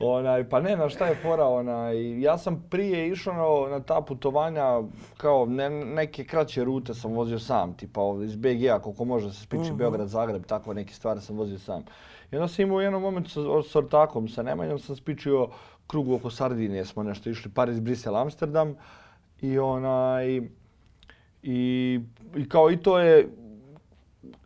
Onaj, 0.03 0.49
pa 0.49 0.61
ne, 0.61 0.77
na 0.77 0.89
šta 0.89 1.07
je 1.07 1.15
fora, 1.15 1.47
onaj, 1.47 2.21
ja 2.21 2.39
sam 2.39 2.65
prije 2.71 3.09
išao 3.09 3.69
na, 3.69 3.77
na 3.77 3.83
ta 3.83 4.01
putovanja, 4.01 4.83
kao 5.17 5.47
ne, 5.47 5.71
neke 5.71 6.25
kraće 6.25 6.65
rute 6.65 6.95
sam 6.95 7.13
vozio 7.13 7.39
sam, 7.39 7.75
tipa 7.75 8.01
ovdje 8.01 8.27
iz 8.27 8.37
BG-a, 8.37 8.79
koliko 8.79 9.05
može 9.05 9.33
se 9.33 9.41
spiči 9.41 9.61
uh 9.61 9.67
mhm. 9.67 9.75
-huh. 9.75 9.79
Beograd, 9.79 10.09
Zagreb, 10.09 10.47
tako 10.47 10.75
neke 10.75 10.95
stvari 10.95 11.21
sam 11.21 11.37
vozio 11.37 11.59
sam. 11.59 11.85
I 12.33 12.37
onda 12.37 12.49
sam 12.49 12.63
imao 12.63 12.81
jednom 12.81 13.03
momentu 13.03 13.31
sa, 13.31 13.41
s 13.71 13.77
ortakom, 13.77 14.29
sa 14.29 14.43
Nemanjom 14.43 14.79
sam 14.79 14.97
spičio 14.97 15.49
krug 15.87 16.11
oko 16.11 16.31
Sardinije, 16.31 16.85
smo 16.85 17.03
nešto 17.03 17.31
išli, 17.31 17.51
Paris, 17.51 17.81
Brisel, 17.81 18.17
Amsterdam. 18.17 18.75
I 19.41 19.59
onaj, 19.59 20.41
i, 21.43 22.01
i 22.37 22.49
kao 22.49 22.71
i 22.71 22.77
to 22.77 22.99
je, 22.99 23.29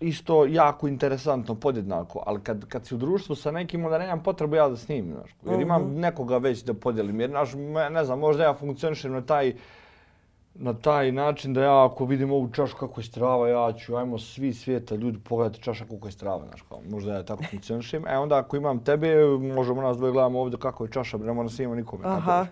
isto 0.01 0.45
jako 0.45 0.89
interesantno, 0.89 1.55
podjednako, 1.55 2.23
ali 2.27 2.41
kad, 2.41 2.69
kad 2.69 2.87
si 2.87 2.95
u 2.95 2.99
društvu 2.99 3.37
sa 3.37 3.51
nekim, 3.51 3.85
onda 3.85 3.99
nemam 3.99 4.23
potrebu 4.23 4.57
ja 4.57 4.69
da 4.69 4.77
snimim, 4.77 5.15
znaš, 5.15 5.31
jer 5.47 5.61
imam 5.61 5.83
uh 5.83 5.89
mhm. 5.89 5.97
-huh. 5.97 6.01
nekoga 6.01 6.39
već 6.39 6.63
da 6.65 6.75
podijelim, 6.75 7.21
jer, 7.21 7.31
znaš, 7.31 7.53
ne 7.91 8.05
znam, 8.05 8.19
možda 8.19 8.45
ja 8.45 8.55
funkcionišem 8.55 9.13
na 9.13 9.21
taj, 9.21 9.55
na 10.55 10.75
taj 10.75 11.13
način 11.13 11.55
da 11.55 11.63
ja 11.63 11.85
ako 11.85 12.05
vidim 12.05 12.33
ovu 12.33 12.51
čašu 12.53 12.77
kako 12.77 13.01
je 13.01 13.05
strava, 13.05 13.49
ja 13.49 13.73
ću, 13.73 13.97
ajmo 13.97 14.19
svi 14.19 14.53
svijeta 14.53 14.95
ljudi 14.95 15.19
pogledati 15.19 15.63
čaša 15.63 15.85
kako 15.85 16.09
je 16.09 16.13
strava, 16.13 16.45
znaš, 16.49 16.63
kao, 16.69 16.81
možda 16.91 17.15
ja 17.15 17.23
tako 17.23 17.45
funkcionišem. 17.51 18.07
E 18.09 18.19
onda 18.19 18.39
ako 18.39 18.57
imam 18.57 18.79
tebe, 18.79 19.17
možemo 19.55 19.83
nas 19.83 19.97
dvoje 19.97 20.13
gledamo 20.13 20.41
ovdje 20.41 20.59
kako 20.59 20.85
je 20.85 20.91
čaša, 20.91 21.19
ne 21.19 21.33
moram 21.33 21.51
snimati 21.51 21.77
nikome. 21.77 22.05
Aha 22.07 22.47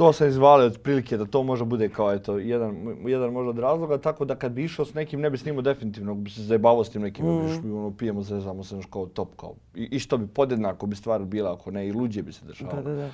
to 0.00 0.12
se 0.12 0.28
izvali 0.28 0.64
od 0.64 0.78
prilike 0.82 1.16
da 1.16 1.24
to 1.24 1.42
može 1.42 1.64
bude 1.64 1.88
kao 1.88 2.12
eto, 2.12 2.38
jedan, 2.38 2.96
jedan 3.04 3.32
možda 3.32 3.50
od 3.50 3.58
razloga, 3.58 3.98
tako 3.98 4.24
da 4.24 4.34
kad 4.34 4.52
bi 4.52 4.64
išao 4.64 4.84
s 4.84 4.94
nekim 4.94 5.20
ne 5.20 5.30
bi 5.30 5.38
snimao 5.38 5.62
definitivno, 5.62 6.14
bi 6.14 6.30
se 6.30 6.42
zajebavao 6.42 6.84
s 6.84 6.90
tim 6.90 7.02
nekim, 7.02 7.26
mm. 7.26 7.62
bi 7.62 7.70
ono, 7.70 7.90
pijemo, 7.98 8.22
zezamo 8.22 8.64
se 8.64 8.80
kao 8.90 9.06
top, 9.06 9.28
kao. 9.36 9.54
I, 9.74 9.88
I 9.90 9.98
što 9.98 10.18
bi 10.18 10.26
podjednako 10.26 10.86
bi 10.86 10.96
stvar 10.96 11.24
bila, 11.24 11.52
ako 11.52 11.70
ne, 11.70 11.88
i 11.88 11.92
luđe 11.92 12.22
bi 12.22 12.32
se 12.32 12.44
dešavalo. 12.46 12.82
Da, 12.82 12.90
da, 12.90 12.96
da. 12.96 13.10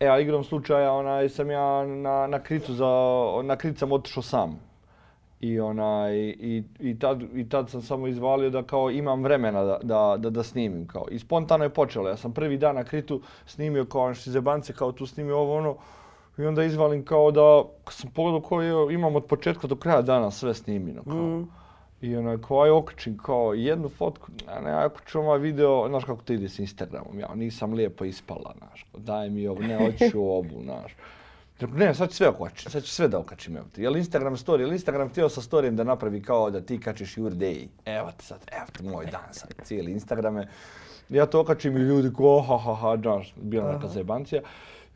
E, 0.00 0.08
a 0.08 0.20
igrom 0.20 0.44
slučaja, 0.44 0.92
onaj, 0.92 1.28
sam 1.28 1.50
ja 1.50 1.86
na, 1.86 2.26
na 2.26 2.38
kricu 2.38 2.74
za, 2.74 2.86
na 3.44 3.56
kricu 3.56 3.78
sam 3.78 3.92
otišao 3.92 4.22
sam. 4.22 4.60
I, 5.40 5.60
onaj, 5.60 6.16
i, 6.18 6.64
i, 6.80 6.98
tad, 6.98 7.22
I 7.34 7.48
tad 7.48 7.70
sam 7.70 7.82
samo 7.82 8.06
izvalio 8.06 8.50
da 8.50 8.62
kao 8.62 8.90
imam 8.90 9.22
vremena 9.22 9.62
da, 9.62 9.78
da, 9.82 10.16
da, 10.18 10.30
da 10.30 10.42
snimim. 10.42 10.86
Kao. 10.86 11.04
I 11.10 11.18
spontano 11.18 11.64
je 11.64 11.70
počelo. 11.70 12.08
Ja 12.08 12.16
sam 12.16 12.32
prvi 12.32 12.56
dan 12.56 12.74
na 12.74 12.84
kritu 12.84 13.20
snimio 13.46 13.84
kao 13.84 14.02
ono 14.02 14.14
što 14.14 14.30
zebance, 14.30 14.72
kao 14.72 14.92
tu 14.92 15.06
snimio 15.06 15.38
ovo 15.38 15.56
ono. 15.56 15.76
I 16.38 16.44
onda 16.44 16.64
izvalim 16.64 17.04
kao 17.04 17.30
da 17.30 17.64
sam 17.90 18.10
pogledao 18.10 18.40
koji 18.40 18.94
imam 18.94 19.16
od 19.16 19.24
početka 19.24 19.66
do 19.66 19.76
kraja 19.76 20.02
dana 20.02 20.30
sve 20.30 20.54
snimino. 20.54 21.02
Kao. 21.04 21.14
Mm. 21.14 21.48
I 22.02 22.16
onako, 22.16 22.62
aj 22.62 22.70
okačim 22.70 23.18
kao 23.18 23.54
jednu 23.54 23.88
fotku, 23.88 24.28
a 24.48 24.60
ne, 24.60 24.70
ako 24.70 25.00
ću 25.06 25.20
ovaj 25.20 25.38
video, 25.38 25.88
znaš 25.88 26.04
kako 26.04 26.22
to 26.22 26.32
ide 26.32 26.48
s 26.48 26.58
Instagramom, 26.58 27.18
ja 27.18 27.34
nisam 27.34 27.72
lijepo 27.72 28.04
ispala, 28.04 28.54
znaš, 28.58 28.86
daj 28.96 29.30
mi 29.30 29.48
ovo, 29.48 29.60
ne, 29.60 29.76
hoću 29.76 30.20
ovu, 30.36 30.62
znaš. 30.62 30.96
Ne, 31.60 31.94
sad 31.94 32.10
ću 32.10 32.16
sve 32.16 32.28
okačim, 32.28 32.70
sad 32.70 32.84
ću 32.84 32.90
sve 32.90 33.08
da 33.08 33.18
okačim, 33.18 33.56
evo 33.56 33.66
ti. 33.72 33.82
Je 33.82 33.90
li 33.90 33.98
Instagram 33.98 34.36
story, 34.36 34.60
je 34.60 34.66
li 34.66 34.72
Instagram 34.72 35.08
htio 35.08 35.28
sa 35.28 35.40
storyem 35.40 35.70
da 35.70 35.84
napravi 35.84 36.22
kao 36.22 36.50
da 36.50 36.60
ti 36.60 36.80
kačiš 36.80 37.16
your 37.16 37.30
day? 37.30 37.66
Evo 37.84 38.10
ti 38.16 38.24
sad, 38.24 38.40
evo 38.52 38.66
ti 38.72 38.82
moj 38.82 39.06
dan 39.06 39.28
sad, 39.30 39.54
cijeli 39.64 39.92
Instagrame. 39.92 40.48
Ja 41.08 41.26
to 41.26 41.40
okačim 41.40 41.76
i 41.76 41.80
ljudi 41.80 42.12
ko, 42.12 42.40
ha, 42.40 42.58
ha, 42.58 42.74
ha, 42.74 42.96
znaš, 42.96 43.34
bila 43.36 43.72
neka 43.72 43.88
zebancija. 43.88 44.42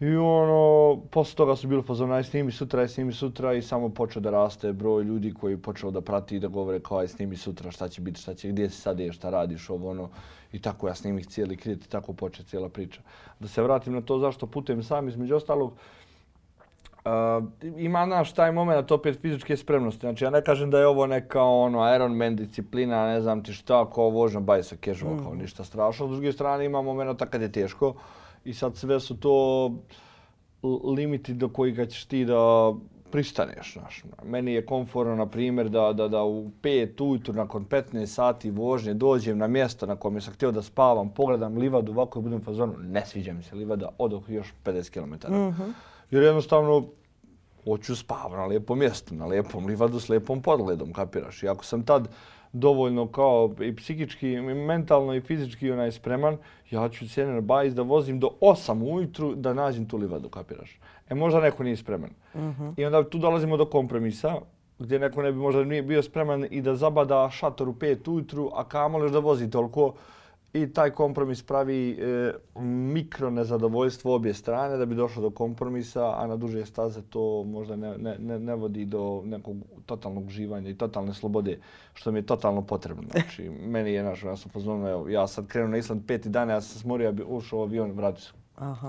I 0.00 0.16
ono, 0.16 1.00
posle 1.11 1.37
toga 1.37 1.56
su 1.56 1.68
bili 1.68 1.82
fazon, 1.82 2.12
aj 2.12 2.24
snimi 2.24 2.52
sutra, 2.52 2.80
aj 2.80 2.88
snimi 2.88 3.12
sutra 3.12 3.54
i 3.54 3.62
samo 3.62 3.88
počeo 3.88 4.22
da 4.22 4.30
raste 4.30 4.72
broj 4.72 5.04
ljudi 5.04 5.35
koji 5.35 5.56
počeo 5.56 5.90
da 5.90 6.00
prati 6.00 6.37
i 6.37 6.40
da 6.40 6.48
govore 6.48 6.80
kao 6.80 6.98
aj 6.98 7.09
snimi 7.09 7.37
sutra, 7.37 7.70
šta 7.70 7.88
će 7.88 8.00
biti, 8.00 8.20
šta 8.20 8.35
će, 8.35 8.48
gdje 8.48 8.70
si 8.70 8.80
sad 8.80 9.00
je, 9.00 9.12
šta 9.12 9.30
radiš, 9.30 9.70
ovo 9.70 9.90
ono. 9.90 10.09
I 10.52 10.62
tako 10.62 10.88
ja 10.88 10.94
snimih 10.94 11.26
cijeli 11.26 11.56
kredit 11.56 11.85
i 11.85 11.90
tako 11.90 12.12
poče 12.12 12.42
cijela 12.42 12.68
priča. 12.68 13.00
Da 13.40 13.48
se 13.48 13.62
vratim 13.62 13.92
na 13.92 14.00
to 14.00 14.18
zašto 14.18 14.46
putujem 14.46 14.82
sam, 14.82 15.09
između 15.09 15.37
ostalog, 15.37 15.72
Uh, 17.06 17.44
ima 17.76 18.06
naš 18.06 18.32
taj 18.32 18.52
moment 18.52 18.90
opet 18.90 19.20
fizičke 19.20 19.56
spremnosti. 19.56 20.00
Znači 20.00 20.24
ja 20.24 20.30
ne 20.30 20.44
kažem 20.44 20.70
da 20.70 20.78
je 20.78 20.87
ovo 20.87 21.06
neka 21.06 21.42
ono 21.42 21.94
Ironman 21.94 22.37
disciplina, 22.37 23.06
ne 23.06 23.20
znam 23.20 23.42
ti 23.44 23.52
šta, 23.52 23.90
kao 23.90 24.11
vožem 24.11 24.44
bajsa 24.44 24.76
casual, 24.85 25.14
mm. 25.14 25.24
kao 25.24 25.35
ništa 25.35 25.64
strašno. 25.64 26.06
S 26.06 26.11
druge 26.11 26.32
strane 26.32 26.64
ima 26.64 26.82
moment 26.82 27.22
kad 27.30 27.42
je 27.42 27.52
teško. 27.52 27.88
Uh, 27.88 27.96
i 28.46 28.54
sad 28.54 28.76
sve 28.76 29.00
su 29.00 29.16
to 29.16 29.70
limiti 30.85 31.35
do 31.35 31.48
kojih 31.48 31.88
ćeš 31.88 32.04
ti 32.04 32.24
da 32.24 32.72
pristaneš, 33.11 33.72
znaš. 33.72 34.04
Meni 34.24 34.52
je 34.52 34.66
komforno, 34.66 35.14
na 35.14 35.26
primjer, 35.26 35.68
da, 35.68 35.92
da, 35.92 36.09
da 36.09 36.24
u 36.24 36.50
5 36.62 37.02
ujutru 37.02 37.35
nakon 37.35 37.66
15 37.66 38.06
sati 38.06 38.50
vožnje 38.50 38.94
dođem 38.94 39.38
na 39.38 39.46
mjesto 39.46 39.87
na 39.87 39.96
kojem 39.96 40.20
sam 40.20 40.35
htio 40.35 40.52
da 40.52 40.62
spavam, 40.62 41.11
pogledam 41.11 41.59
livadu 41.59 41.92
ovako 41.92 42.18
i 42.18 42.22
budem 42.22 42.40
fazonu, 42.40 42.74
ne 42.78 43.06
sviđa 43.06 43.32
mi 43.32 43.42
se 43.42 43.54
livada, 43.54 43.88
odoh 43.98 44.30
još 44.30 44.54
50 44.64 44.90
km. 44.90 45.32
Mm 45.32 45.37
-hmm. 45.37 45.72
Jer 46.11 46.22
jednostavno, 46.22 46.87
hoću 47.64 47.96
spavam 47.96 48.38
na 48.38 48.46
lijepom 48.46 48.78
mjestu, 48.78 49.14
na 49.14 49.26
lijepom 49.26 49.66
livadu 49.66 50.00
s 50.00 50.09
lijepom 50.09 50.42
podgledom, 50.42 50.92
kapiraš. 50.92 51.42
I 51.42 51.48
ako 51.48 51.64
sam 51.64 51.85
tad 51.85 52.09
dovoljno 52.58 53.06
kao 53.06 53.54
i 53.60 53.76
psihički, 53.76 54.32
i 54.32 54.40
mentalno 54.40 55.14
i 55.14 55.20
fizički 55.20 55.70
onaj 55.70 55.92
spreman, 55.92 56.36
ja 56.70 56.88
ću 56.88 57.08
cijene 57.08 57.32
na 57.32 57.40
bajs 57.40 57.74
da 57.74 57.82
vozim 57.82 58.20
do 58.20 58.30
8 58.40 58.92
ujutru 58.92 59.34
da 59.34 59.54
nađem 59.54 59.88
tu 59.88 59.96
livadu, 59.96 60.28
kapiraš. 60.28 60.78
E 61.08 61.14
možda 61.14 61.40
neko 61.40 61.62
nije 61.62 61.76
spreman. 61.76 62.10
Uh 62.34 62.40
mhm. 62.40 62.62
-huh. 62.62 62.74
I 62.76 62.84
onda 62.84 63.10
tu 63.10 63.18
dolazimo 63.18 63.56
do 63.56 63.64
kompromisa, 63.64 64.34
gdje 64.78 64.98
neko 64.98 65.22
ne 65.22 65.32
bi 65.32 65.38
možda 65.38 65.64
nije 65.64 65.82
bio 65.82 66.02
spreman 66.02 66.46
i 66.50 66.62
da 66.62 66.74
zabada 66.74 67.30
šator 67.30 67.68
u 67.68 67.72
5 67.72 68.10
ujutru, 68.10 68.50
a 68.54 68.64
kamoli 68.64 69.10
da 69.10 69.18
vozi 69.18 69.50
toliko, 69.50 69.94
i 70.62 70.72
taj 70.72 70.90
kompromis 70.90 71.42
pravi 71.42 71.90
e, 71.90 72.32
mikro 72.92 73.30
nezadovoljstvo 73.30 74.14
obje 74.14 74.34
strane 74.34 74.76
da 74.76 74.86
bi 74.86 74.94
došlo 74.94 75.22
do 75.22 75.30
kompromisa, 75.30 76.20
a 76.20 76.26
na 76.26 76.36
duže 76.36 76.66
staze 76.66 77.02
to 77.02 77.44
možda 77.44 77.76
ne, 77.76 77.98
ne, 77.98 78.16
ne, 78.18 78.38
ne 78.38 78.54
vodi 78.54 78.84
do 78.84 79.22
nekog 79.24 79.56
totalnog 79.86 80.28
živanja 80.30 80.70
i 80.70 80.78
totalne 80.78 81.14
slobode, 81.14 81.58
što 81.94 82.12
mi 82.12 82.18
je 82.18 82.26
totalno 82.26 82.62
potrebno. 82.62 83.04
Znači, 83.10 83.50
meni 83.74 83.92
je 83.92 84.02
naš, 84.02 84.22
ja 84.22 84.36
sam 84.36 84.50
pozvano, 84.50 84.88
evo, 84.90 85.08
ja 85.08 85.26
sad 85.26 85.46
krenuo 85.46 85.70
na 85.70 85.76
Island 85.76 86.02
peti 86.06 86.28
dana, 86.28 86.52
ja 86.52 86.60
sam 86.60 86.80
smorio, 86.80 87.04
ja 87.04 87.12
bi 87.12 87.24
ušao 87.26 87.58
u 87.58 87.62
avion, 87.62 87.92
vratio 87.92 88.20
se 88.20 88.32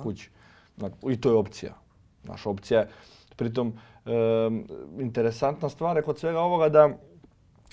kući. 0.04 0.30
Znači, 0.78 0.96
I 1.10 1.22
to 1.22 1.30
je 1.30 1.36
opcija. 1.36 1.74
Naša 2.24 2.50
opcija 2.50 2.80
je, 2.80 2.88
pritom, 3.36 3.74
e, 4.06 4.12
interesantna 5.00 5.70
stvar 5.70 5.98
je 5.98 6.04
kod 6.04 6.20
svega 6.20 6.40
ovoga 6.40 6.70
da 6.70 6.90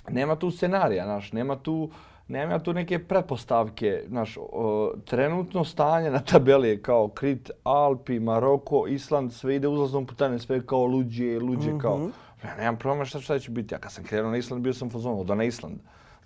nema 0.09 0.37
tu 0.37 0.51
scenarija, 0.51 1.07
naš, 1.07 1.33
nema 1.33 1.57
tu 1.57 1.91
nemam 2.29 2.51
ja 2.51 2.59
tu 2.59 2.73
neke 2.73 2.99
pretpostavke. 2.99 4.05
Znaš, 4.09 4.39
o, 4.41 4.93
trenutno 5.05 5.65
stanje 5.65 6.11
na 6.11 6.19
tabeli 6.19 6.69
je 6.69 6.83
kao 6.83 7.09
Krit, 7.09 7.51
Alpi, 7.63 8.21
Maroko, 8.21 8.87
Island, 8.87 9.33
sve 9.33 9.57
ide 9.57 9.69
uzlaznom 9.69 10.07
putanje, 10.07 10.39
sve 10.39 10.67
kao 10.67 10.85
luđe, 10.85 11.39
luđe 11.39 11.71
mm 11.71 11.75
-hmm. 11.75 11.81
kao... 11.81 12.09
Ja 12.45 12.57
nemam 12.57 12.77
problema 12.77 13.05
šta, 13.05 13.21
šta 13.21 13.39
će 13.39 13.51
biti. 13.51 13.75
Ja 13.75 13.79
kad 13.79 13.93
sam 13.93 14.05
krenuo 14.05 14.31
na 14.31 14.37
Island, 14.37 14.63
bio 14.63 14.75
sam 14.75 14.91
fazon, 14.91 15.21
oda 15.21 15.35
na 15.35 15.45
Island. 15.45 15.79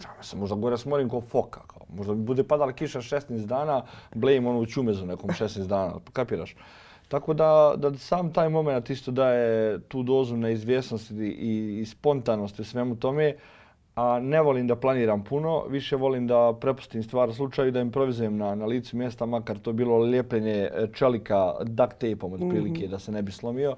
Ja 0.05 0.23
sam 0.23 0.39
možda 0.39 0.57
gore 0.57 0.79
smorim 0.79 1.11
kao 1.11 1.21
foka. 1.21 1.61
Kao. 1.67 1.83
Možda 1.97 2.15
bi 2.15 2.23
bude 2.23 2.45
padala 2.45 2.73
kiša 2.73 2.99
16 2.99 3.47
dana, 3.47 3.83
blame 4.15 4.49
ono 4.49 4.59
u 4.59 4.67
čumezu 4.67 5.07
nekom 5.07 5.31
16 5.31 5.67
dana, 5.67 5.95
kapiraš? 6.13 6.57
Tako 7.09 7.35
da, 7.35 7.75
da 7.77 7.95
sam 7.95 8.33
taj 8.33 8.49
moment 8.49 8.91
isto 8.91 9.11
daje 9.11 9.81
tu 9.81 10.03
dozu 10.03 10.37
neizvjesnosti 10.37 11.15
i, 11.15 11.81
i 11.81 11.87
spontanosti 11.87 12.65
svemu 12.65 12.97
tome 12.97 13.37
a 13.99 14.21
ne 14.21 14.41
volim 14.43 14.67
da 14.67 14.77
planiram 14.77 15.25
puno, 15.25 15.65
više 15.69 15.97
volim 15.97 16.27
da 16.27 16.55
prepustim 16.61 17.03
stvar 17.03 17.35
slučaju 17.35 17.73
da 17.73 17.81
improvizujem 17.81 18.37
na, 18.37 18.55
na 18.55 18.67
licu 18.67 18.97
mjesta, 18.97 19.27
makar 19.27 19.59
to 19.59 19.73
bilo 19.73 19.99
lijepljenje 19.99 20.71
e, 20.73 20.87
čelika 20.93 21.55
duct 21.65 21.93
tapeom 21.93 22.33
od 22.33 22.39
prilike 22.51 22.81
mm 22.81 22.87
-hmm. 22.87 22.91
da 22.91 22.99
se 22.99 23.13
ne 23.13 23.23
bi 23.23 23.33
slomio. 23.33 23.77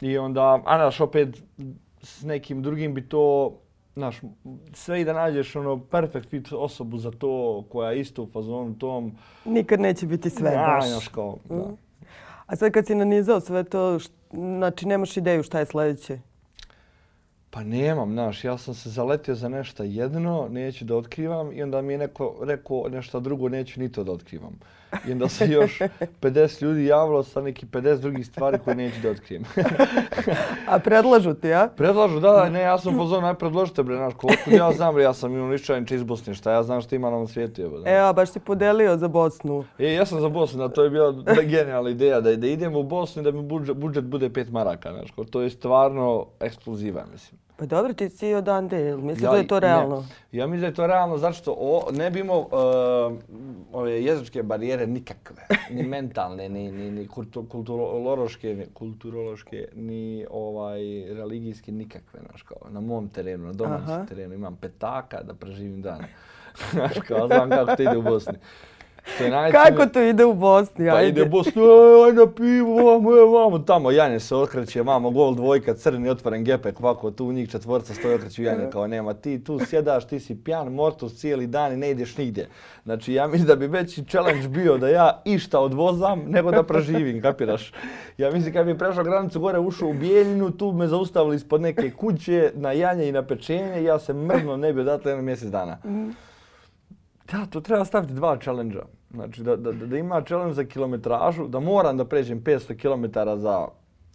I 0.00 0.18
onda, 0.18 0.62
a 0.64 0.78
naš 0.78 1.00
opet 1.00 1.42
s 2.02 2.22
nekim 2.22 2.62
drugim 2.62 2.94
bi 2.94 3.08
to, 3.08 3.52
naš, 3.94 4.20
sve 4.72 5.00
i 5.00 5.04
da 5.04 5.12
nađeš 5.12 5.56
ono 5.56 5.80
perfect 5.80 6.28
fit 6.28 6.52
osobu 6.52 6.98
za 6.98 7.10
to 7.10 7.64
koja 7.68 7.90
je 7.90 8.00
isto 8.00 8.22
u 8.22 8.26
fazonu 8.32 8.78
tom. 8.78 9.12
Nikad 9.44 9.80
neće 9.80 10.06
biti 10.06 10.30
sve 10.30 10.52
ja, 10.52 10.66
baš. 10.66 10.90
Naš, 10.90 11.08
kao, 11.08 11.38
mm. 11.50 11.56
da. 11.56 11.64
A 12.46 12.56
sad 12.56 12.72
kad 12.72 12.86
si 12.86 12.94
nanizao 12.94 13.40
sve 13.40 13.64
to, 13.64 13.98
znači 14.30 14.86
nemaš 14.86 15.16
ideju 15.16 15.42
šta 15.42 15.58
je 15.58 15.66
sljedeće? 15.66 16.18
Pa 17.50 17.64
nemam, 17.64 18.12
znaš, 18.12 18.44
ja 18.44 18.58
sam 18.58 18.74
se 18.74 18.90
zaletio 18.90 19.34
za 19.34 19.48
nešto 19.48 19.82
jedno, 19.82 20.48
neću 20.50 20.84
da 20.84 20.96
otkrivam 20.96 21.52
i 21.52 21.62
onda 21.62 21.82
mi 21.82 21.92
je 21.92 21.98
neko 21.98 22.36
rekao 22.42 22.88
nešto 22.88 23.20
drugo, 23.20 23.48
neću 23.48 23.80
ni 23.80 23.92
to 23.92 24.04
da 24.04 24.12
otkrivam. 24.12 24.58
I 25.08 25.12
onda 25.12 25.28
se 25.28 25.48
još 25.48 25.78
50 26.20 26.62
ljudi 26.62 26.86
javilo 26.86 27.22
sa 27.22 27.40
neki 27.40 27.66
50 27.66 28.00
drugih 28.00 28.26
stvari 28.26 28.58
koje 28.64 28.76
neću 28.76 29.00
da 29.02 29.10
otkrijem. 29.10 29.44
A 30.68 30.78
predlažu 30.78 31.34
ti, 31.34 31.48
ja? 31.48 31.68
Predlažu, 31.76 32.20
da, 32.20 32.32
da, 32.32 32.50
ne, 32.50 32.60
ja 32.60 32.78
sam 32.78 32.96
pozor, 32.96 33.22
naj 33.22 33.34
predložite, 33.34 33.82
bre, 33.82 33.96
znaš, 33.96 34.14
koliko 34.16 34.50
ja 34.50 34.72
znam, 34.72 35.00
ja 35.00 35.14
sam 35.14 35.50
ličajniče 35.50 35.94
iz 35.94 36.02
Bosne, 36.02 36.34
šta 36.34 36.52
ja 36.52 36.62
znam 36.62 36.80
što 36.80 36.94
ima 36.94 37.10
na 37.10 37.16
ovom 37.16 37.28
svijetu. 37.28 37.60
Jebo, 37.60 37.76
e, 37.84 37.96
a 37.96 38.12
baš 38.12 38.30
si 38.30 38.40
podelio 38.40 38.96
za 38.96 39.08
Bosnu. 39.08 39.64
E, 39.78 39.92
ja 39.92 40.06
sam 40.06 40.20
za 40.20 40.28
Bosnu, 40.28 40.58
da, 40.58 40.68
to 40.68 40.84
je 40.84 40.90
bila 40.90 41.14
genijalna 41.54 41.90
ideja, 41.90 42.20
da, 42.20 42.36
da 42.36 42.46
idemo 42.46 42.78
u 42.78 42.82
Bosnu 42.82 43.22
i 43.22 43.24
da 43.24 43.30
mi 43.30 43.42
budžet, 43.42 43.76
budžet 43.76 44.04
bude 44.04 44.30
pet 44.30 44.50
maraka, 44.50 44.92
znaš, 44.92 45.10
to 45.30 45.40
je 45.40 45.50
stvarno 45.50 46.26
eksploziva, 46.40 47.04
mislim. 47.12 47.45
Pa 47.56 47.66
dobro, 47.66 47.92
ti 47.92 48.08
si 48.08 48.34
odande, 48.34 48.96
mislim 48.96 49.24
ja, 49.24 49.30
da 49.30 49.36
je 49.36 49.46
to 49.46 49.58
realno. 49.60 49.96
Ne, 50.32 50.38
ja 50.38 50.46
mislim 50.46 50.60
da 50.60 50.66
je 50.66 50.74
to 50.74 50.86
realno, 50.86 51.18
zato 51.18 51.32
što 51.32 51.56
o, 51.58 51.88
ne 51.92 52.10
bi 52.10 52.20
imao 52.20 52.40
uh, 52.40 53.18
ove 53.72 54.04
jezičke 54.04 54.42
barijere 54.42 54.86
nikakve, 54.86 55.46
ni 55.70 55.82
mentalne, 55.96 56.48
ni, 56.48 56.72
ni, 56.72 56.90
ni 56.90 57.08
kulturološke, 57.48 58.54
ni, 58.54 58.66
kulturološke, 58.74 59.68
ni 59.74 60.26
ovaj, 60.30 60.80
religijske, 61.14 61.72
nikakve. 61.72 62.20
Znaš, 62.28 62.42
kao, 62.42 62.70
na 62.70 62.80
mom 62.80 63.08
terenu, 63.08 63.46
na 63.46 63.52
domaćem 63.52 64.06
terenu 64.06 64.34
imam 64.34 64.56
petaka 64.56 65.22
da 65.22 65.34
preživim 65.34 65.82
dan. 65.82 66.04
znaš, 66.72 66.94
kao, 67.08 67.26
znam 67.26 67.50
kako 67.50 67.76
to 67.76 67.82
ide 67.82 67.96
u 67.96 68.02
Bosni. 68.02 68.34
Kako 69.52 69.86
to 69.86 70.02
ide 70.02 70.24
u 70.24 70.34
Bosni? 70.34 70.88
Pa 70.90 71.02
ide 71.02 71.22
u 71.22 71.26
Bosni, 71.26 71.62
aj 72.06 72.12
na 72.12 72.26
pivo, 72.36 72.84
vamo, 72.84 73.10
vamo, 73.10 73.58
tamo 73.58 73.90
Janje 73.90 74.20
se 74.20 74.34
okreće, 74.34 74.82
vamo, 74.82 75.10
gol 75.10 75.34
dvojka, 75.34 75.74
crni, 75.74 76.08
otvoren 76.08 76.44
gepek, 76.44 76.80
ovako, 76.80 77.10
tu 77.10 77.32
njih 77.32 77.50
četvorca 77.50 77.94
stoji 77.94 78.14
okreću 78.14 78.42
Janje, 78.42 78.70
kao 78.72 78.86
nema, 78.86 79.14
ti 79.14 79.44
tu 79.44 79.58
sjedaš, 79.66 80.06
ti 80.06 80.20
si 80.20 80.44
pjan, 80.44 80.72
mortos 80.72 81.14
cijeli 81.14 81.46
dan 81.46 81.72
i 81.72 81.76
ne 81.76 81.90
ideš 81.90 82.16
nigdje. 82.16 82.48
Znači, 82.84 83.12
ja 83.12 83.26
mislim 83.26 83.46
da 83.46 83.56
bi 83.56 83.66
veći 83.66 84.04
challenge 84.04 84.48
bio 84.48 84.78
da 84.78 84.88
ja 84.88 85.22
išta 85.24 85.60
odvozam, 85.60 86.22
nego 86.26 86.50
da 86.50 86.62
preživim, 86.62 87.22
kapiraš? 87.22 87.72
Ja 88.18 88.30
mislim 88.30 88.52
kad 88.52 88.66
bi 88.66 88.78
prešao 88.78 89.04
granicu 89.04 89.40
gore, 89.40 89.58
ušao 89.58 89.88
u 89.88 89.92
Bijeljinu, 89.92 90.50
tu 90.50 90.72
me 90.72 90.88
zaustavili 90.88 91.36
ispod 91.36 91.60
neke 91.60 91.90
kuće, 91.90 92.52
na 92.54 92.72
Janje 92.72 93.08
i 93.08 93.12
na 93.12 93.22
pečenje, 93.22 93.82
ja 93.82 93.98
se 93.98 94.12
mrzno 94.12 94.56
ne 94.56 94.72
bi 94.72 94.80
odatle 94.80 95.10
jedno 95.10 95.22
mjesec 95.22 95.48
dana. 95.48 95.78
Mhm. 95.84 96.10
Da, 97.32 97.46
to 97.50 97.60
treba 97.60 97.84
staviti 97.84 98.12
dva 98.12 98.38
challenge-a. 98.38 98.95
Znači 99.16 99.42
da, 99.42 99.56
da, 99.56 99.72
da 99.72 99.96
ima 99.96 100.22
challenge 100.22 100.54
za 100.54 100.64
kilometražu, 100.64 101.48
da 101.48 101.60
moram 101.60 101.96
da 101.96 102.04
pređem 102.04 102.42
500 102.42 102.76
km 102.76 103.40
za, 103.40 103.66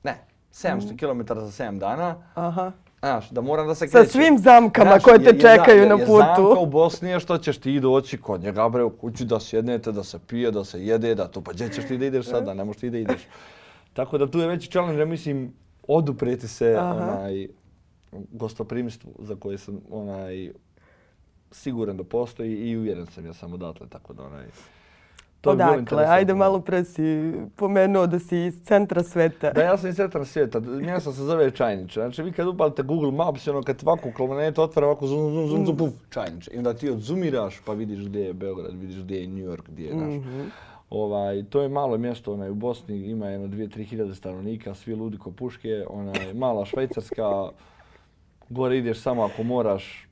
ne, 0.03 0.17
700 0.53 0.93
mm. 0.93 0.97
km 0.97 1.39
za 1.39 1.63
7 1.63 1.79
dana. 1.79 2.15
Aha. 2.33 2.71
Znaš, 2.99 3.29
da 3.29 3.41
moram 3.41 3.67
da 3.67 3.75
se 3.75 3.87
krećem. 3.87 4.05
Sa 4.05 4.11
svim 4.11 4.37
zamkama 4.37 4.89
Znaš, 4.89 5.03
koje 5.03 5.19
te 5.23 5.29
je, 5.29 5.39
čekaju 5.39 5.77
je, 5.77 5.83
je, 5.83 5.89
na 5.89 5.97
putu. 5.97 6.11
Je 6.11 6.17
zamka 6.17 6.59
u 6.59 6.65
Bosni 6.65 7.09
je 7.09 7.19
što 7.19 7.37
ćeš 7.37 7.57
ti 7.57 7.79
doći 7.79 8.17
kod 8.17 8.41
njega, 8.41 8.69
bre, 8.69 8.83
u 8.83 8.89
kući 8.89 9.25
da 9.25 9.39
sjednete, 9.39 9.91
da 9.91 10.03
se 10.03 10.19
pije, 10.27 10.51
da 10.51 10.63
se 10.63 10.85
jede, 10.85 11.15
da 11.15 11.27
to, 11.27 11.41
pa 11.41 11.51
gdje 11.51 11.69
ćeš 11.69 11.87
ti 11.87 11.97
da 11.97 12.05
ideš 12.05 12.25
sada, 12.25 12.53
ne 12.53 12.63
možeš 12.63 12.79
ti 12.79 12.89
da 12.89 12.97
ideš. 12.97 13.21
Tako 13.93 14.17
da 14.17 14.31
tu 14.31 14.39
je 14.39 14.47
veći 14.47 14.69
challenge, 14.69 14.99
ja 14.99 15.05
mislim, 15.05 15.53
odupreti 15.87 16.47
se 16.47 16.75
Aha. 16.79 16.95
onaj 16.95 17.47
gostoprimstvu 18.11 19.11
za 19.19 19.35
koje 19.35 19.57
sam 19.57 19.79
onaj 19.91 20.51
siguran 21.51 21.97
da 21.97 22.03
postoji 22.03 22.55
i 22.55 22.77
uvjeren 22.77 23.05
sam 23.05 23.25
ja 23.25 23.33
sam 23.33 23.53
odatle, 23.53 23.87
tako 23.89 24.13
da 24.13 24.23
onaj... 24.23 24.45
To 25.41 25.49
Odakle? 25.49 26.05
Ajde 26.07 26.33
malo 26.33 26.59
pre 26.61 26.83
si 26.83 27.33
pomenuo 27.55 28.07
da 28.07 28.19
si 28.19 28.37
iz 28.37 28.61
centra 28.63 29.03
sveta. 29.03 29.51
Da, 29.51 29.61
ja 29.61 29.77
sam 29.77 29.89
iz 29.89 29.95
centra 29.95 30.25
sveta. 30.25 30.59
Mjesto 30.59 31.11
se 31.11 31.23
zove 31.23 31.51
Čajniče. 31.51 31.99
Znači, 31.99 32.23
vi 32.23 32.31
kad 32.31 32.47
upalite 32.47 32.83
Google 32.83 33.11
Maps, 33.11 33.47
ono, 33.47 33.63
kad 33.63 33.81
ovako 33.85 34.11
planetu 34.17 34.61
otvara 34.61 34.87
ovako 34.87 35.07
zum, 35.07 35.33
zum, 35.33 35.47
zum, 35.47 35.65
zum, 35.65 35.77
puf, 35.77 35.93
Čajniče. 36.09 36.51
I 36.53 36.57
onda 36.57 36.73
ti 36.73 36.89
odzumiraš 36.89 37.61
pa 37.65 37.73
vidiš 37.73 38.05
gdje 38.05 38.19
je 38.19 38.33
Beograd, 38.33 38.79
vidiš 38.79 38.97
gdje 38.97 39.21
je 39.21 39.27
New 39.27 39.49
York, 39.49 39.63
gdje 39.67 39.85
je 39.85 39.95
naš. 39.95 40.13
Mm 40.13 40.23
-hmm. 40.23 40.49
Ovaj, 40.89 41.43
to 41.49 41.61
je 41.61 41.69
malo 41.69 41.97
mjesto 41.97 42.33
onaj, 42.33 42.49
u 42.49 42.55
Bosni, 42.55 42.97
ima 42.97 43.27
jedno 43.27 43.47
dvije, 43.47 43.69
tri 43.69 43.83
hiljade 43.83 44.15
stanovnika, 44.15 44.73
svi 44.73 44.95
ludi 44.95 45.17
ko 45.17 45.31
puške, 45.31 45.85
onaj, 45.89 46.33
mala 46.33 46.65
švajcarska, 46.65 47.49
gore 48.49 48.77
ideš 48.77 48.99
samo 48.99 49.23
ako 49.23 49.43
moraš, 49.43 50.07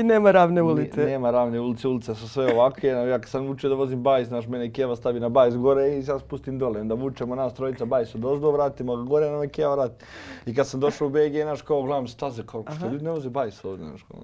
I 0.00 0.02
nema 0.02 0.30
ravne 0.30 0.62
ulice. 0.62 1.00
Ni, 1.00 1.06
nema 1.06 1.30
ravne 1.30 1.60
ulice, 1.60 1.88
ulice 1.88 2.14
su 2.14 2.28
sve 2.28 2.54
ovakve. 2.54 2.88
Ja 2.88 3.18
kad 3.18 3.28
sam 3.28 3.48
učio 3.48 3.70
da 3.70 3.76
vozim 3.76 4.02
bajs, 4.02 4.28
znaš, 4.28 4.46
mene 4.46 4.72
Keva 4.72 4.96
stavi 4.96 5.20
na 5.20 5.28
bajs 5.28 5.56
gore 5.56 5.98
i 5.98 6.02
sad 6.02 6.20
spustim 6.20 6.58
dole. 6.58 6.80
Onda 6.80 6.94
vučemo 6.94 7.34
nas 7.34 7.54
trojica 7.54 7.84
bajs 7.84 8.14
od 8.14 8.24
ozdo, 8.24 8.50
vratimo 8.50 8.96
ga 8.96 9.02
gore, 9.02 9.30
na 9.30 9.38
me 9.38 9.48
Keva 9.48 9.74
vrati. 9.74 10.04
I 10.46 10.54
kad 10.54 10.66
sam 10.66 10.80
došao 10.80 11.06
u 11.06 11.10
BG, 11.10 11.42
znaš, 11.42 11.62
kao 11.62 11.82
gledam 11.82 12.08
staze, 12.08 12.42
kao 12.46 12.64
što 12.76 12.88
ljudi 12.88 13.04
ne 13.04 13.10
voze 13.10 13.30
bajs 13.30 13.64
ovdje, 13.64 13.86
znaš, 13.86 14.02
kao. 14.02 14.20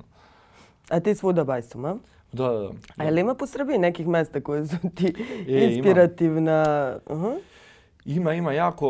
A 0.90 1.00
ti 1.00 1.14
svuda 1.14 1.44
bajsom, 1.44 1.84
a? 1.84 1.96
Da, 2.32 2.48
da, 2.48 2.58
da. 2.58 2.70
A 2.96 3.04
je 3.04 3.10
li 3.10 3.20
ima 3.20 3.34
po 3.34 3.46
Srbiji 3.46 3.78
nekih 3.78 4.08
mesta 4.08 4.40
koje 4.40 4.66
su 4.66 4.76
ti 4.94 5.14
e, 5.48 5.64
inspirativna? 5.64 6.92
Ima. 7.10 7.16
Uh 7.16 7.22
-huh. 7.22 7.38
Ima, 8.04 8.34
ima 8.34 8.52
jako, 8.52 8.88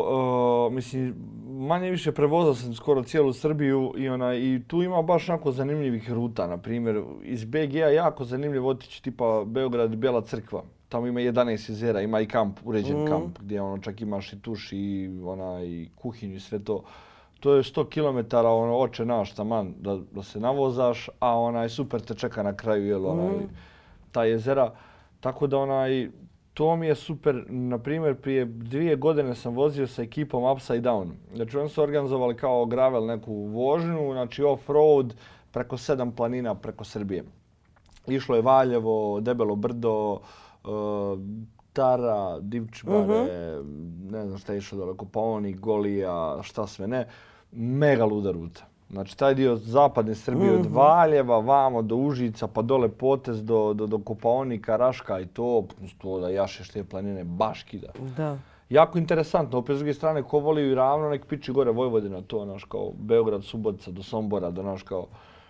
uh, 0.66 0.73
mislim, 0.73 1.14
manje 1.49 1.90
više 1.90 2.12
prevozao 2.12 2.55
sam 2.55 2.75
skoro 2.75 3.03
cijelu 3.03 3.33
Srbiju 3.33 3.94
i 3.96 4.09
ona 4.09 4.35
i 4.35 4.61
tu 4.66 4.83
ima 4.83 5.03
baš 5.03 5.29
jako 5.29 5.53
zanimljivih 5.53 6.12
ruta, 6.12 6.46
na 6.46 6.57
primjer, 6.57 7.03
iz 7.23 7.44
BG-a 7.44 7.88
jako 7.88 8.25
zanimljiv 8.25 8.66
otići 8.66 9.03
tipa 9.03 9.44
Beograd, 9.46 9.96
Bela 9.96 10.20
crkva. 10.20 10.62
Tamo 10.88 11.07
ima 11.07 11.20
11 11.20 11.70
jezera, 11.70 12.01
ima 12.01 12.20
i 12.20 12.27
kamp, 12.27 12.59
uređen 12.64 13.03
mm. 13.03 13.07
kamp, 13.07 13.38
gdje 13.38 13.62
ono 13.62 13.79
čak 13.79 14.01
imaš 14.01 14.33
i 14.33 14.40
tuš 14.40 14.68
i 14.73 15.11
ona 15.25 15.64
i 15.64 15.88
kuhinju 15.94 16.35
i 16.35 16.40
sve 16.40 16.59
to. 16.59 16.83
to 17.40 17.55
je 17.55 17.62
100 17.62 17.88
km 17.88 18.37
ono, 18.37 18.79
oče 18.79 19.05
naš 19.05 19.35
taman 19.35 19.75
da, 19.79 19.99
da 20.12 20.23
se 20.23 20.40
navozaš, 20.40 21.09
a 21.20 21.38
onaj 21.38 21.68
super 21.68 22.01
te 22.01 22.14
čeka 22.14 22.42
na 22.42 22.57
kraju, 22.57 22.87
jel, 22.87 23.07
onaj, 23.07 23.37
mm. 23.37 23.49
ta 24.12 24.25
jezera. 24.25 24.73
Tako 25.20 25.46
da 25.46 25.59
onaj, 25.59 26.11
to 26.55 26.77
mi 26.77 26.87
je 26.87 26.95
super. 26.95 27.45
Na 27.49 27.79
primjer, 27.79 28.15
prije 28.15 28.45
dvije 28.45 28.97
godine 28.97 29.35
sam 29.35 29.55
vozio 29.55 29.87
sa 29.87 30.03
ekipom 30.03 30.45
Upside 30.53 30.91
Down. 30.91 31.11
Znači, 31.35 31.59
oni 31.59 31.69
su 31.69 31.83
organizovali 31.83 32.37
kao 32.37 32.67
gravel 32.67 33.07
neku 33.07 33.35
vožnju, 33.35 34.13
znači 34.13 34.43
off-road, 34.43 35.13
preko 35.51 35.77
sedam 35.77 36.13
planina 36.13 36.55
preko 36.55 36.85
Srbije. 36.85 37.25
Išlo 38.07 38.37
je 38.37 38.43
Valjevo, 38.43 39.21
Debelo 39.21 39.57
brdo, 39.57 40.21
uh, 40.65 40.71
Tara, 41.73 42.41
Divčibare, 42.41 42.99
uh 42.99 43.07
mhm. 43.07 43.15
-huh. 43.15 44.11
ne 44.11 44.27
znam 44.27 44.39
šta 44.39 44.53
je 44.53 44.59
išlo 44.59 44.79
dole, 44.79 44.97
Kopaonik, 44.97 45.61
Golija, 45.61 46.39
šta 46.43 46.67
sve 46.67 46.89
ne. 46.89 47.07
Mega 47.53 48.05
luda 48.05 48.31
ruta. 48.31 48.70
Znači, 48.90 49.16
taj 49.16 49.35
dio 49.35 49.57
zapadne 49.57 50.14
Srbije 50.14 50.50
mm 50.50 50.55
-hmm. 50.55 50.61
od 50.61 50.66
mhm. 50.66 50.74
Valjeva, 50.74 51.38
vamo 51.38 51.83
do 51.83 51.96
Užica, 51.96 52.46
pa 52.46 52.62
dole 52.62 52.88
potez 52.88 53.44
do, 53.44 53.74
do, 53.74 53.87
do 53.87 53.98
Kopaonika, 53.98 54.76
Raška 54.76 55.20
i 55.20 55.26
to, 55.26 55.64
to 55.98 56.20
da 56.20 56.29
jašeš 56.29 56.68
te 56.68 56.85
planine, 56.85 57.24
baš 57.24 57.62
kida. 57.62 57.88
Da. 58.16 58.38
Jako 58.70 58.98
interesantno, 58.98 59.59
opet 59.59 59.76
s 59.76 59.79
druge 59.79 59.94
strane, 59.94 60.22
ko 60.22 60.38
voli 60.38 60.68
i 60.68 60.74
ravno, 60.74 61.09
nek 61.09 61.26
piči 61.26 61.53
gore 61.53 61.70
Vojvodina, 61.70 62.20
to, 62.22 62.44
naš, 62.44 62.64
kao 62.64 62.92
Beograd, 62.98 63.44
Subotica, 63.44 63.90
do 63.90 64.03
Sombora, 64.03 64.50
do, 64.50 64.62
naš, 64.62 64.83
kao, 64.83 65.07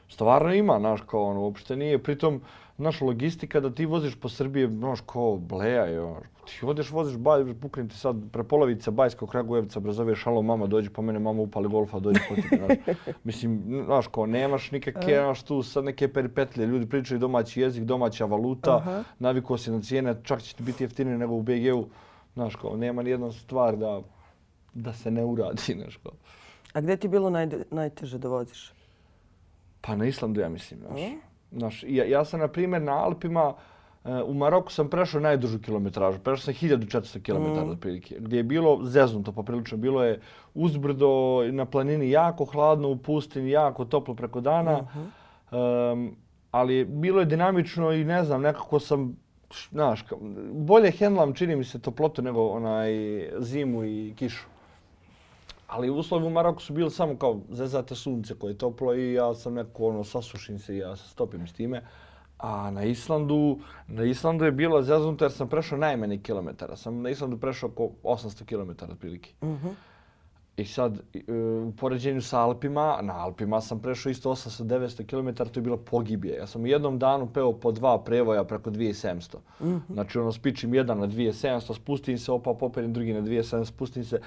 stvarno 0.09 0.55
ima, 0.55 0.79
naš, 0.79 1.00
kao 1.00 1.22
ono, 1.22 1.40
uopšte 1.40 1.76
nije. 1.76 1.98
Pritom, 1.98 2.40
naša 2.81 3.05
logistika 3.05 3.61
da 3.61 3.71
ti 3.75 3.87
voziš 3.87 4.14
po 4.21 4.29
Srbiji, 4.29 4.69
znaš, 4.69 5.01
kao 5.01 5.37
bleja 5.37 6.05
ono, 6.05 6.21
ti 6.45 6.66
odeš, 6.66 6.90
voziš 6.90 7.16
baj, 7.16 7.55
puknem 7.61 7.88
ti 7.88 7.97
sad 7.97 8.16
prepolovica 8.33 8.90
Bajska, 8.90 9.27
Kragujevca, 9.27 9.81
brazoveš, 9.81 10.25
halo, 10.25 10.43
mama, 10.43 10.66
dođi 10.66 10.90
po 10.90 11.03
mene, 11.03 11.19
mama 11.19 11.43
upali 11.43 11.69
golfa, 11.69 11.99
dođi 11.99 12.21
po 12.29 12.35
ti, 12.35 12.43
znaš. 12.57 12.97
Mislim, 13.25 13.83
znaš, 13.85 14.07
kao, 14.07 14.27
nemaš 14.27 14.71
nikakve, 14.71 15.14
znaš, 15.14 15.43
tu 15.43 15.62
sad 15.62 15.85
neke 15.85 16.09
peripetlje, 16.09 16.66
ljudi 16.66 16.88
pričaju 16.88 17.19
domaći 17.19 17.61
jezik, 17.61 17.85
domaća 17.85 18.25
valuta, 18.25 18.77
uh 18.77 18.85
-huh. 18.85 19.03
naviko 19.19 19.59
si 19.59 19.71
na 19.71 19.83
cijene, 19.83 20.14
čak 20.23 20.43
će 20.43 20.55
ti 20.55 20.62
biti 20.62 20.85
jeftinije 20.85 21.19
nego 21.19 21.35
u 21.35 21.43
BG-u, 21.43 21.87
znaš, 22.35 22.57
kao, 22.57 22.77
nema 22.77 23.03
ni 23.03 23.11
jedna 23.11 23.33
stvar 23.33 23.77
da, 23.77 24.01
da 24.75 24.93
se 24.93 25.11
ne 25.11 25.25
uradi, 25.25 25.62
znaš, 25.81 25.97
kao. 25.97 26.12
A 26.73 26.81
gdje 26.81 26.97
ti 26.97 27.09
bilo 27.09 27.31
naj, 27.31 27.49
najteže 27.71 28.19
da 28.19 28.29
voziš? 28.29 28.73
Pa 29.81 29.97
na 29.97 30.05
Islandu, 30.05 30.40
ja 30.40 30.49
mislim, 30.49 30.81
znaš. 30.81 31.01
Uh 31.01 31.30
Znaš, 31.53 31.85
ja, 31.89 32.05
ja 32.05 32.25
sam, 32.25 32.41
na 32.41 32.49
primjer, 32.49 32.83
na 32.83 32.93
Alpima, 32.93 33.55
uh, 34.05 34.11
u 34.27 34.35
Maroku 34.35 34.73
sam 34.73 34.89
prešao 34.89 35.21
najdužu 35.21 35.59
kilometražu. 35.59 36.19
Prešao 36.19 36.45
sam 36.45 36.55
1400 36.55 37.23
km 37.23 37.67
mm. 37.67 37.71
otprilike, 37.71 38.17
gdje 38.19 38.37
je 38.37 38.43
bilo 38.43 38.79
zeznuto 38.83 39.33
poprilično. 39.33 39.79
Bilo 39.79 40.05
je 40.05 40.21
uzbrdo 40.55 41.43
na 41.53 41.65
planini 41.65 42.11
jako 42.11 42.45
hladno, 42.45 42.89
u 42.89 42.97
pustinji 42.97 43.51
jako 43.51 43.85
toplo 43.85 44.15
preko 44.15 44.41
dana. 44.41 44.79
Mm 44.79 44.87
-hmm. 45.51 45.93
um, 45.93 46.17
ali 46.51 46.85
bilo 46.85 47.21
je 47.21 47.27
dinamično 47.27 47.93
i 47.93 48.05
ne 48.05 48.25
znam, 48.25 48.43
nekako 48.43 48.81
sam, 48.81 49.17
znaš, 49.71 50.05
bolje 50.53 50.91
hendlam 50.91 51.35
čini 51.35 51.57
mi 51.57 51.65
se 51.65 51.79
toplotu 51.79 52.23
nego 52.23 52.49
onaj 52.49 52.91
zimu 53.39 53.85
i 53.85 54.15
kišu. 54.17 54.47
Ali 55.71 55.91
uslovi 55.91 56.27
u 56.27 56.31
Maroku 56.31 56.63
su 56.63 56.73
bili 56.73 56.91
samo 56.91 57.17
kao 57.17 57.41
zezate 57.51 57.95
sunce 57.95 58.35
koje 58.35 58.51
je 58.51 58.59
toplo 58.59 58.95
i 58.95 59.13
ja 59.13 59.35
sam 59.35 59.55
neko 59.55 59.85
ono 59.85 60.05
sasušim 60.05 60.59
se 60.59 60.75
i 60.75 60.79
ja 60.79 60.97
se 60.97 61.09
stopim 61.09 61.47
s 61.47 61.53
time. 61.53 61.83
A 62.39 62.71
na 62.71 62.85
Islandu, 62.85 63.59
na 63.87 64.05
Islandu 64.05 64.45
je 64.45 64.53
bilo 64.53 64.83
zeznuto 64.83 65.25
jer 65.25 65.33
sam 65.33 65.49
prešao 65.49 65.79
najmanje 65.79 66.19
kilometara. 66.19 66.77
Sam 66.77 67.03
na 67.03 67.11
Islandu 67.11 67.39
prešao 67.39 67.69
oko 67.69 67.91
800 68.03 68.45
km 68.45 68.93
otprilike. 68.93 69.31
Mm 69.43 69.47
-hmm. 69.47 69.75
I 70.57 70.65
sad, 70.65 71.01
e, 71.15 71.33
u 71.67 71.73
poređenju 71.77 72.23
sa 72.23 72.41
Alpima, 72.41 72.99
na 73.03 73.17
Alpima 73.17 73.61
sam 73.61 73.81
prešao 73.81 74.11
isto 74.11 74.31
800-900 74.31 75.07
km, 75.07 75.45
to 75.53 75.61
je 75.61 75.63
bilo 75.63 75.77
pogibije. 75.77 76.37
Ja 76.37 76.47
sam 76.47 76.63
u 76.63 76.67
jednom 76.67 76.99
danu 76.99 77.27
peo 77.27 77.53
po 77.53 77.73
dva 77.73 78.05
prevoja 78.05 78.45
preko 78.45 78.71
2700. 78.71 79.37
Mm 79.61 79.67
-hmm. 79.67 79.81
Znači, 79.93 80.19
ono, 80.19 80.33
spičim 80.33 80.75
jedan 80.75 80.99
na 80.99 81.07
2700, 81.07 81.75
spustim 81.75 82.19
se, 82.19 82.33
opa, 82.33 82.55
poperim 82.55 82.93
drugi 82.93 83.13
na 83.13 83.21
2700, 83.21 83.65
spustim 83.65 84.05
se 84.05 84.21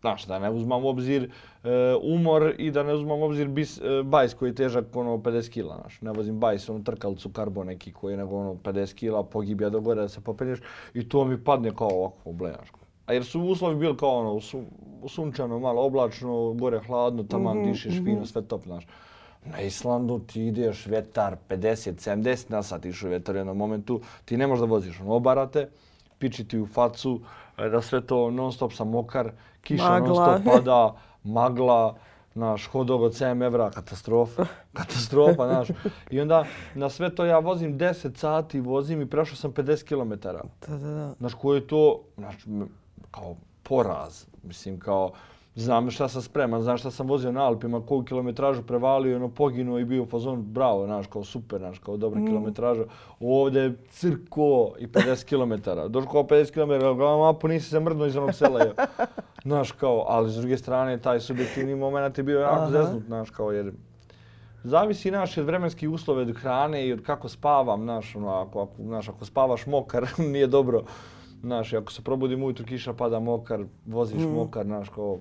znaš, 0.00 0.26
da 0.26 0.38
ne 0.38 0.50
uzmam 0.50 0.84
u 0.84 0.88
obzir 0.88 1.30
e, 1.64 1.68
umor 2.02 2.54
i 2.58 2.70
da 2.70 2.82
ne 2.82 2.94
uzmam 2.94 3.20
u 3.20 3.24
obzir 3.24 3.48
bis, 3.48 3.78
e, 3.78 4.02
bajs 4.04 4.34
koji 4.34 4.50
je 4.50 4.54
težak 4.54 4.96
ono 4.96 5.16
50 5.16 5.50
kila, 5.50 5.76
znaš. 5.80 6.00
Ne 6.00 6.12
vozim 6.12 6.38
bajs, 6.38 6.68
ono 6.68 6.84
trkalcu 6.84 7.28
karbo 7.28 7.64
neki 7.64 7.92
koji 7.92 8.12
je 8.12 8.16
nego 8.16 8.36
ono 8.36 8.54
50 8.54 8.94
kila, 8.94 9.24
pogibija 9.24 9.70
do 9.70 9.80
gore 9.80 10.00
da 10.00 10.08
se 10.08 10.20
popenješ 10.20 10.58
i 10.94 11.08
to 11.08 11.24
mi 11.24 11.44
padne 11.44 11.70
kao 11.76 11.88
ovako, 11.88 12.32
blejaš. 12.32 12.68
A 13.06 13.12
jer 13.12 13.24
su 13.24 13.40
uslovi 13.40 13.76
bili 13.76 13.96
kao 13.96 14.18
ono, 14.18 14.40
su, 14.40 14.62
sunčano, 15.08 15.58
malo 15.58 15.82
oblačno, 15.82 16.52
gore 16.52 16.80
hladno, 16.86 17.22
tamo 17.22 17.54
mm 17.54 17.58
-hmm, 17.58 17.70
dišeš 17.70 17.94
mm 17.94 17.96
-hmm. 17.96 18.04
fino, 18.04 18.26
sve 18.26 18.42
top, 18.42 18.62
znaš. 18.62 18.86
Na 19.44 19.60
Islandu 19.60 20.18
ti 20.18 20.46
ideš 20.46 20.86
vetar 20.86 21.36
50, 21.48 22.10
70 22.10 22.50
na 22.50 22.62
sat 22.62 22.84
išao 22.84 23.10
vetar 23.10 23.34
u 23.34 23.38
jednom 23.38 23.56
momentu, 23.56 24.00
ti 24.24 24.36
ne 24.36 24.46
možeš 24.46 24.60
da 24.60 24.66
voziš, 24.66 25.00
ono, 25.00 25.14
obarate, 25.14 25.68
piči 26.18 26.48
ti 26.48 26.58
u 26.58 26.66
facu, 26.66 27.20
da 27.56 27.82
sve 27.82 28.00
to 28.00 28.30
non 28.30 28.52
stop 28.52 28.72
sam 28.72 28.90
mokar, 28.90 29.32
kiša 29.68 29.90
magla. 29.90 30.26
non 30.26 30.40
stop 30.40 30.54
pada, 30.54 30.94
magla, 31.24 31.94
naš 32.34 32.66
hodog 32.66 33.02
od 33.02 33.12
7 33.12 33.46
evra, 33.46 33.70
katastrofa, 33.70 34.46
katastrofa, 34.78 35.46
naš. 35.46 35.68
I 36.10 36.20
onda 36.20 36.44
na 36.74 36.90
sve 36.90 37.14
to 37.14 37.24
ja 37.24 37.38
vozim 37.38 37.78
10 37.78 38.16
sati, 38.16 38.60
vozim 38.60 39.02
i 39.02 39.10
prešao 39.10 39.36
sam 39.36 39.52
50 39.52 39.84
km. 39.88 40.28
Da, 40.68 40.76
da, 40.76 40.88
da. 40.88 41.14
Znaš, 41.18 41.34
koji 41.34 41.58
je 41.58 41.66
to, 41.66 42.00
znaš, 42.16 42.34
kao 43.10 43.36
poraz, 43.62 44.24
mislim, 44.42 44.80
kao, 44.80 45.12
znam 45.58 45.90
šta 45.90 46.08
sam 46.08 46.22
spreman, 46.22 46.62
znam 46.62 46.78
šta 46.78 46.90
sam 46.90 47.08
vozio 47.08 47.32
na 47.32 47.44
Alpima, 47.44 47.86
koju 47.86 48.02
kilometražu 48.02 48.62
prevalio, 48.62 49.16
ono, 49.16 49.28
poginuo 49.28 49.78
i 49.78 49.84
bio 49.84 50.02
u 50.02 50.06
fazonu, 50.06 50.42
bravo, 50.42 50.86
znaš, 50.86 51.06
kao 51.06 51.24
super, 51.24 51.58
znaš, 51.58 51.78
kao 51.78 51.96
dobra 51.96 52.20
mm. 52.20 52.26
kilometraža. 52.26 52.84
Ovdje 53.20 53.62
je 53.62 53.76
crko 53.90 54.72
i 54.78 54.86
50 54.86 55.24
km. 55.28 55.70
Došao 55.88 56.12
kao 56.12 56.22
50 56.22 56.52
km, 56.52 56.96
gledam 56.96 57.18
mapu, 57.18 57.48
nisi 57.48 57.70
se 57.70 57.80
mrdno 57.80 58.06
iz 58.06 58.16
onog 58.16 58.34
sela. 58.34 58.60
Je. 58.60 58.74
Znaš, 59.42 59.72
kao, 59.72 60.04
ali 60.08 60.30
s 60.30 60.34
druge 60.34 60.56
strane, 60.58 60.98
taj 60.98 61.20
subjektivni 61.20 61.74
moment 61.74 62.18
je 62.18 62.24
bio 62.24 62.40
jako 62.40 62.70
zeznut, 62.70 63.02
znaš, 63.04 63.30
kao, 63.30 63.52
jer 63.52 63.72
zavisi 64.64 65.10
naš 65.10 65.38
od 65.38 65.46
vremenskih 65.46 65.90
uslove 65.90 66.22
od 66.22 66.36
hrane 66.36 66.86
i 66.86 66.92
od 66.92 67.02
kako 67.02 67.28
spavam, 67.28 67.82
znaš, 67.82 68.16
ono, 68.16 68.28
ako, 68.28 68.60
ako, 68.60 68.82
znaš, 68.82 69.08
ako 69.08 69.24
spavaš 69.24 69.66
mokar, 69.66 70.08
nije 70.32 70.46
dobro. 70.46 70.82
Znaš, 71.40 71.72
ako 71.72 71.92
se 71.92 72.02
probudim 72.02 72.42
ujutru, 72.42 72.66
kiša 72.66 72.92
pada 72.92 73.20
mokar, 73.20 73.64
voziš 73.86 74.22
mm. 74.22 74.34
mokar, 74.34 74.66
znaš, 74.66 74.88
kao, 74.88 75.18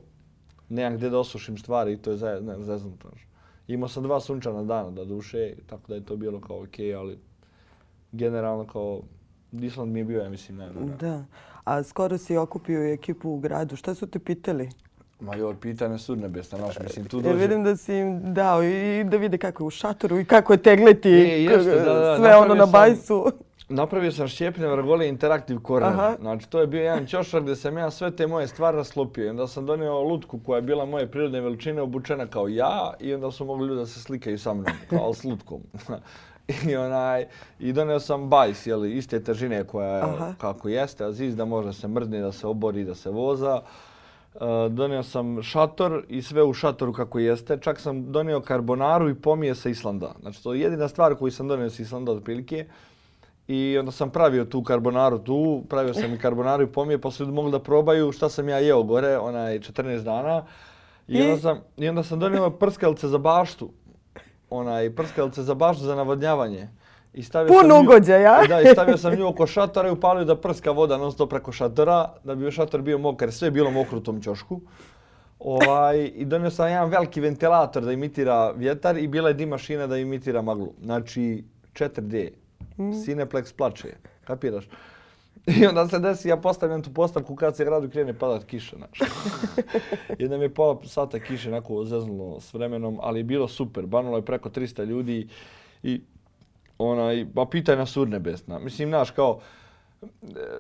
nemam 0.70 0.98
gdje 0.98 1.10
da 1.10 1.20
osušim 1.20 1.58
stvari 1.58 1.94
i 1.94 1.98
to 1.98 2.12
je 2.12 2.18
zeznuto. 2.60 3.10
Imao 3.68 3.90
sam 3.90 4.04
dva 4.04 4.20
sunčana 4.20 4.64
dana 4.64 4.92
da 4.92 5.06
duše, 5.06 5.54
tako 5.66 5.88
da 5.88 5.96
je 5.96 6.06
to 6.06 6.16
bilo 6.16 6.42
kao 6.42 6.64
okej, 6.64 6.86
okay, 6.86 6.98
ali 6.98 7.18
generalno 8.12 8.68
kao 8.68 9.02
Island 9.52 9.92
mi 9.92 10.00
je 10.00 10.06
bio, 10.06 10.22
ja 10.22 10.30
mislim, 10.30 10.58
najbolji. 10.58 10.90
Da. 11.00 11.26
A 11.64 11.84
skoro 11.84 12.18
si 12.18 12.38
okupio 12.38 12.94
ekipu 12.94 13.30
u 13.30 13.40
gradu. 13.40 13.76
Šta 13.76 13.96
su 13.96 14.08
te 14.08 14.20
pitali? 14.20 14.70
Ma 15.20 15.36
joj, 15.36 15.56
pitanje 15.62 15.98
su 15.98 16.16
nebesna, 16.16 16.58
naš, 16.58 16.80
mislim, 16.80 17.06
tu 17.06 17.22
dođe... 17.22 17.30
Ja 17.30 17.36
vidim 17.36 17.64
da 17.64 17.76
si 17.78 17.96
im 17.96 18.34
dao 18.34 18.64
i 18.64 19.04
da 19.04 19.18
vide 19.18 19.38
kako 19.38 19.64
je 19.64 19.68
u 19.68 19.70
šatoru 19.70 20.20
i 20.20 20.26
kako 20.26 20.54
je 20.54 20.58
tegleti 20.58 21.10
e, 21.10 21.44
jeste, 21.44 21.76
da, 21.76 21.94
da, 21.94 22.18
sve 22.18 22.36
ono 22.36 22.56
na 22.56 22.66
bajsu. 22.66 23.32
Napravio 23.70 24.12
sam 24.12 24.28
Šćepine 24.28 24.68
Vrgoli 24.68 25.08
Interactive 25.08 25.60
Corner. 25.68 25.90
Aha. 25.90 26.16
Znači, 26.20 26.50
to 26.50 26.60
je 26.60 26.68
bio 26.68 26.84
jedan 26.84 27.06
ćošar 27.06 27.42
gdje 27.42 27.56
sam 27.56 27.78
ja 27.78 27.92
sve 27.92 28.12
te 28.16 28.28
moje 28.28 28.48
stvari 28.48 28.78
raslopio. 28.78 29.26
I 29.26 29.30
onda 29.30 29.48
sam 29.48 29.66
donio 29.66 30.02
lutku 30.02 30.40
koja 30.46 30.56
je 30.56 30.62
bila 30.62 30.86
moje 30.86 31.12
prirodne 31.12 31.42
veličine, 31.42 31.82
obučena 31.82 32.28
kao 32.28 32.48
ja 32.48 32.94
i 33.00 33.14
onda 33.14 33.32
su 33.32 33.46
mogli 33.46 33.68
ljudi 33.68 33.80
da 33.80 33.86
se 33.86 34.00
slikaju 34.00 34.40
sa 34.40 34.54
mnom, 34.54 34.66
kao 34.90 35.14
s 35.14 35.24
lutkom. 35.24 35.62
I 36.70 36.76
onaj 36.76 37.26
i 37.60 37.74
donio 37.74 38.00
sam 38.00 38.30
bajs, 38.30 38.68
je 38.68 38.76
li, 38.76 38.98
iste 38.98 39.24
težine 39.24 39.64
koja 39.64 39.90
je 39.90 40.04
Aha. 40.04 40.34
kako 40.38 40.70
jeste, 40.70 41.04
aziz 41.04 41.36
da 41.36 41.46
može 41.46 41.74
se 41.74 41.88
mrdni, 41.88 42.22
da 42.22 42.32
se 42.32 42.48
obori, 42.48 42.84
da 42.84 42.96
se 42.96 43.10
voza. 43.10 43.62
Uh, 44.36 44.42
donio 44.70 45.04
sam 45.04 45.42
šator 45.44 46.06
i 46.10 46.22
sve 46.22 46.44
u 46.44 46.54
šatoru 46.54 46.94
kako 46.94 47.20
jeste. 47.20 47.58
Čak 47.62 47.80
sam 47.80 48.12
donio 48.12 48.42
karbonaru 48.42 49.10
i 49.10 49.16
pomije 49.16 49.56
sa 49.56 49.70
Islanda. 49.70 50.12
Znači, 50.22 50.44
to 50.44 50.54
je 50.54 50.62
jedina 50.62 50.88
stvar 50.88 51.16
koju 51.16 51.32
sam 51.32 51.48
donio 51.48 51.70
sa 51.70 51.82
Islanda 51.82 52.12
od 52.12 52.24
prilike. 52.24 52.66
I 53.48 53.78
onda 53.80 53.92
sam 53.92 54.10
pravio 54.10 54.46
tu 54.46 54.64
karbonaru 54.64 55.20
tu, 55.20 55.64
pravio 55.70 55.94
sam 55.94 56.14
i 56.14 56.20
karbonaru 56.20 56.64
i 56.64 56.68
pomije, 56.68 57.02
pa 57.02 57.12
su 57.12 57.24
ljudi 57.24 57.36
mogli 57.36 57.52
da 57.52 57.60
probaju 57.60 58.12
šta 58.12 58.30
sam 58.30 58.50
ja 58.50 58.58
jeo 58.60 58.84
gore, 58.84 59.18
onaj 59.18 59.60
14 59.60 60.04
dana. 60.04 60.46
I 61.08 61.22
onda 61.22 61.38
sam, 61.38 61.60
i 61.78 61.90
onda 61.90 62.04
sam 62.04 62.20
donio 62.20 62.50
prskalice 62.50 63.08
za 63.08 63.18
baštu, 63.18 63.70
onaj 64.50 64.96
prskalice 64.96 65.44
za 65.44 65.54
baštu 65.54 65.84
za 65.84 65.96
navodnjavanje. 65.96 66.68
I 67.14 67.24
stavio 67.24 67.54
Pun 67.54 67.70
sam 67.70 67.86
ugođaja. 67.86 68.42
Nju, 68.42 68.48
da, 68.48 68.62
i 68.62 68.66
stavio 68.74 68.98
sam 68.98 69.16
nju 69.16 69.28
oko 69.28 69.48
šatora 69.48 69.90
i 69.90 69.92
upalio 69.92 70.26
da 70.26 70.36
prska 70.36 70.72
voda 70.72 70.98
non 70.98 71.12
stop 71.12 71.30
preko 71.30 71.52
šatora, 71.52 72.14
da 72.24 72.36
bi 72.36 72.52
šator 72.52 72.82
bio 72.82 72.98
mokar, 72.98 73.32
sve 73.32 73.48
je 73.48 73.52
bilo 73.52 73.72
mokro 73.72 73.98
u 73.98 74.02
tom 74.02 74.22
ćošku. 74.22 74.62
Ovaj, 75.40 76.12
I 76.16 76.26
donio 76.26 76.50
sam 76.50 76.70
jedan 76.70 76.90
veliki 76.90 77.22
ventilator 77.22 77.84
da 77.84 77.92
imitira 77.92 78.52
vjetar 78.52 78.98
i 78.98 79.08
bila 79.08 79.28
je 79.28 79.34
dim 79.34 79.50
mašina 79.50 79.88
da 79.88 79.98
imitira 79.98 80.42
maglu. 80.42 80.74
Znači 80.84 81.44
4D. 81.74 82.30
Mm. 82.78 82.92
Cineplex 82.92 83.54
plače, 83.54 83.96
kapiraš? 84.24 84.66
I 85.48 85.66
onda 85.68 85.88
se 85.88 86.00
desi, 86.00 86.30
ja 86.30 86.38
postavljam 86.38 86.84
tu 86.84 86.94
postavku 86.94 87.36
kad 87.36 87.56
se 87.56 87.66
gradu 87.66 87.90
krene 87.90 88.14
padat 88.14 88.44
kiša, 88.44 88.76
znaš. 88.76 89.00
I 90.20 90.24
onda 90.24 90.38
mi 90.38 90.44
je 90.44 90.54
pola 90.54 90.80
sata 90.86 91.20
kiše 91.20 91.50
onako 91.50 91.86
zeznulo 91.86 92.40
s 92.40 92.54
vremenom, 92.54 93.00
ali 93.02 93.20
je 93.20 93.24
bilo 93.24 93.48
super. 93.48 93.86
Banulo 93.86 94.18
je 94.18 94.26
preko 94.26 94.50
300 94.50 94.86
ljudi 94.86 95.28
i 95.84 96.02
onaj, 96.78 97.26
pa 97.36 97.46
pitaj 97.46 97.76
nas 97.76 97.98
urnebesna. 97.98 98.60
Mislim, 98.60 98.90
znaš, 98.90 99.12
kao, 99.12 99.40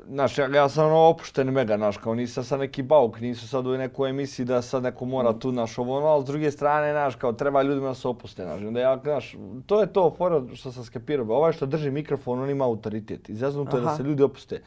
Znaš, 0.08 0.38
ja, 0.38 0.48
ja 0.56 0.70
sam 0.70 0.86
ono 0.86 0.98
opušten 0.98 1.52
mega, 1.52 1.78
znaš, 1.78 1.98
kao 1.98 2.16
nisam 2.16 2.44
sad 2.44 2.60
neki 2.60 2.82
bauk, 2.82 3.20
nisu 3.20 3.48
sad 3.48 3.68
u 3.68 3.78
nekoj 3.78 4.10
emisiji 4.10 4.46
da 4.46 4.62
sad 4.62 4.84
neko 4.84 5.06
mora 5.06 5.34
tu, 5.40 5.52
znaš, 5.52 5.78
ovo 5.78 5.98
ono, 5.98 6.08
ali 6.08 6.24
s 6.24 6.26
druge 6.26 6.52
strane, 6.52 6.92
znaš, 6.92 7.16
kao 7.16 7.34
treba 7.34 7.62
ljudima 7.62 7.88
da 7.88 7.94
se 7.94 8.08
opuste, 8.08 8.44
znaš, 8.44 8.62
onda 8.62 8.80
ja, 8.80 9.00
znaš, 9.04 9.36
to 9.66 9.82
je 9.82 9.94
to 9.94 10.14
fora 10.18 10.44
što 10.54 10.72
sam 10.72 10.84
skapirao, 10.84 11.28
ovaj 11.30 11.54
što 11.54 11.66
drži 11.66 11.92
mikrofon, 11.92 12.40
on 12.40 12.50
ima 12.50 12.66
autoritet, 12.66 13.30
izaznuto 13.30 13.78
je 13.78 13.84
da 13.84 13.96
se 13.96 14.04
ljudi 14.04 14.24
opuste. 14.24 14.62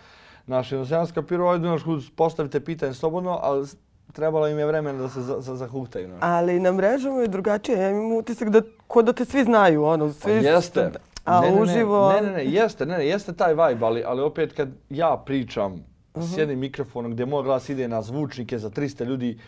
Znaš, 0.46 0.72
onda 0.72 0.86
sam 0.86 1.06
skapirao, 1.06 1.46
ovaj, 1.46 1.58
znaš, 1.58 1.82
postavite 2.16 2.60
pitanje 2.60 2.94
slobodno, 2.94 3.38
ali 3.42 3.66
trebalo 4.12 4.48
im 4.48 4.58
je 4.58 4.66
vremena 4.66 4.98
da 4.98 5.08
se 5.08 5.20
za, 5.20 5.40
za, 5.40 5.56
zahuktaju. 5.56 6.06
Znaš. 6.08 6.20
Ali 6.22 6.60
na 6.60 6.72
mrežama 6.72 7.20
je 7.20 7.28
drugačije, 7.28 7.78
ja 7.78 7.90
imam 7.90 8.12
utisak 8.12 8.48
da, 8.50 8.62
ko 8.86 9.02
da 9.02 9.12
te 9.12 9.24
svi 9.24 9.44
znaju, 9.44 9.84
ono, 9.84 10.12
svi... 10.12 10.22
Pa 10.22 10.30
jeste, 10.30 10.90
A 11.30 11.40
ne, 11.40 11.62
uživo... 11.62 12.12
Ne, 12.12 12.20
ne, 12.20 12.32
ne, 12.32 12.44
jeste, 12.44 12.86
ne, 12.86 12.98
ne, 12.98 13.06
jeste 13.06 13.32
taj 13.32 13.54
vibe, 13.54 13.86
ali, 13.86 14.02
ali 14.06 14.22
opet 14.22 14.52
kad 14.52 14.68
ja 14.90 15.22
pričam 15.26 15.72
uh 15.72 16.22
-huh. 16.22 16.34
s 16.34 16.38
jednim 16.38 16.58
mikrofonom 16.58 17.12
gdje 17.12 17.26
moj 17.26 17.42
glas 17.42 17.68
ide 17.68 17.88
na 17.88 18.02
zvučnike 18.02 18.58
za 18.58 18.70
300 18.70 19.04
ljudi, 19.04 19.38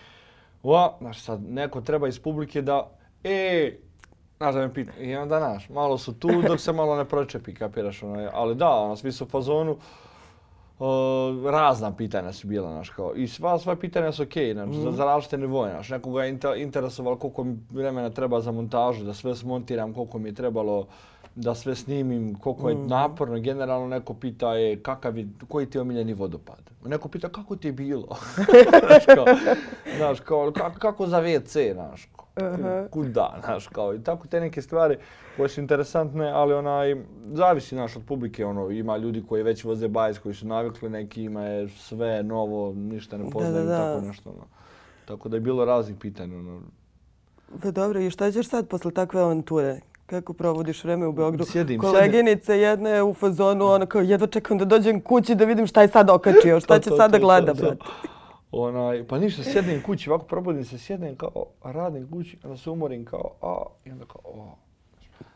ova, 0.62 0.97
znaš, 1.01 1.21
sad 1.21 1.42
neko 1.42 1.81
treba 1.81 2.09
iz 2.09 2.18
publike 2.18 2.62
da, 2.62 2.90
e, 3.25 3.73
znaš 4.37 4.55
da 4.55 4.61
me 4.61 4.75
pita, 4.75 4.92
i 4.99 5.16
onda, 5.16 5.38
znaš, 5.38 5.68
malo 5.68 5.99
su 5.99 6.18
tu 6.18 6.29
dok 6.49 6.61
se 6.61 6.73
malo 6.73 6.97
ne 6.97 7.05
pročepi, 7.05 7.55
kapiraš, 7.55 8.03
ono, 8.03 8.31
ali 8.33 8.55
da, 8.55 8.71
ono, 8.71 8.97
svi 8.97 9.12
su 9.12 9.25
u 9.25 9.29
fazonu, 9.29 9.77
Uh, 10.79 11.51
razna 11.51 11.97
pitanja 11.97 12.33
su 12.33 12.47
bila, 12.47 12.71
znaš, 12.71 12.90
kao, 12.90 13.14
i 13.14 13.29
sva, 13.29 13.59
sva 13.59 13.77
pitanja 13.77 14.12
su 14.12 14.23
okej, 14.23 14.55
okay, 14.55 14.66
mm. 14.66 14.83
za, 14.83 14.92
za 14.92 15.05
različite 15.05 15.38
nivoje, 15.38 15.73
znaš, 15.73 15.90
nekoga 15.90 16.25
je 16.25 16.31
inter, 16.31 16.57
interesovalo 16.57 17.16
koliko 17.16 17.45
mi 17.45 17.59
vremena 17.71 18.11
treba 18.11 18.40
za 18.40 18.53
montažu, 18.53 19.05
da 19.05 19.14
sve 19.14 19.35
smontiram, 19.37 19.95
koliko 19.95 20.18
mi 20.18 20.29
je 20.29 20.35
trebalo, 20.35 20.87
da 21.35 21.55
sve 21.55 21.75
snimim, 21.75 22.35
koliko 22.35 22.68
je 22.68 22.75
mm. 22.75 22.87
naporno. 22.87 23.40
Generalno 23.40 23.88
neko 23.88 24.14
pita 24.14 24.55
je 24.55 24.83
kakav 24.83 25.18
je, 25.18 25.29
koji 25.49 25.66
ti 25.66 25.79
je 25.79 25.83
omiljeni 25.83 26.14
vodopad. 26.14 26.71
Neko 26.85 27.09
pita 27.09 27.29
kako 27.29 27.57
ti 27.57 27.68
je 27.68 27.73
bilo. 27.73 28.09
znaš, 28.87 29.05
kao, 29.14 29.25
znaš, 29.97 30.21
kao, 30.21 30.53
kako, 30.53 30.79
kako 30.79 31.07
za 31.07 31.23
WC, 31.23 31.73
znaš, 31.73 32.09
uh 32.37 32.42
-huh. 32.42 32.88
kuda, 32.88 33.38
znaš, 33.45 33.68
kao, 33.68 33.95
i 33.95 34.03
tako 34.03 34.27
te 34.29 34.40
neke 34.40 34.62
stvari 34.62 34.97
koje 35.37 35.49
su 35.49 35.61
interesantne, 35.61 36.31
ali 36.31 36.55
onaj, 36.55 36.97
zavisi, 37.33 37.75
naš 37.75 37.97
od 37.97 38.03
publike, 38.09 38.47
ono, 38.47 38.71
ima 38.71 38.97
ljudi 38.97 39.25
koji 39.29 39.42
već 39.42 39.64
voze 39.64 39.88
bajs, 39.88 40.18
koji 40.18 40.35
su 40.35 40.47
navikli, 40.47 40.90
neki 40.90 41.23
ima 41.23 41.45
je 41.45 41.68
sve 41.68 42.23
novo, 42.23 42.73
ništa 42.75 43.18
ne 43.18 43.31
poznaju, 43.31 43.55
da, 43.55 43.62
da, 43.62 43.66
da. 43.66 43.95
tako 43.95 44.07
nešto, 44.07 44.31
ono. 44.31 44.47
Tako 45.05 45.29
da 45.29 45.37
je 45.37 45.40
bilo 45.40 45.64
raznih 45.64 45.97
pitanja, 46.01 46.37
ono. 46.37 46.61
Pa 47.62 47.71
dobro, 47.71 48.01
i 48.01 48.11
šta 48.11 48.31
ćeš 48.33 48.49
sad 48.49 48.68
posle 48.68 48.90
takve 48.90 49.21
avanture? 49.21 49.81
Kako 50.12 50.33
provodiš 50.33 50.85
vreme 50.85 51.07
u 51.07 51.12
Beogradu? 51.12 51.44
Sjedim, 51.44 51.81
Koleginice 51.81 52.59
jedne 52.59 52.90
je 52.90 53.03
u 53.03 53.14
fazonu, 53.14 53.66
ona 53.66 53.87
kao 53.87 54.01
jedva 54.01 54.27
čekam 54.27 54.59
da 54.59 54.64
dođem 54.64 55.01
kući 55.01 55.35
da 55.35 55.44
vidim 55.44 55.66
šta 55.66 55.83
je 55.83 55.88
sad 55.88 56.11
okačio, 56.11 56.61
šta 56.61 56.81
će 56.81 56.90
sada 56.96 57.18
gleda, 57.18 57.55
brate. 57.55 57.85
Onaj, 58.51 59.07
pa 59.07 59.18
ništa, 59.18 59.42
sjedim 59.42 59.83
kući, 59.83 60.11
ovako 60.11 60.25
probudim 60.25 60.64
se, 60.64 60.79
sjedim 60.79 61.16
kao, 61.16 61.46
radim 61.62 62.11
kući, 62.11 62.38
onda 62.44 62.57
se 62.57 62.70
umorim 62.70 63.05
kao, 63.05 63.31
a, 63.42 63.62
i 63.85 63.90
onda 63.90 64.05
kao, 64.05 64.20
o. 64.25 64.57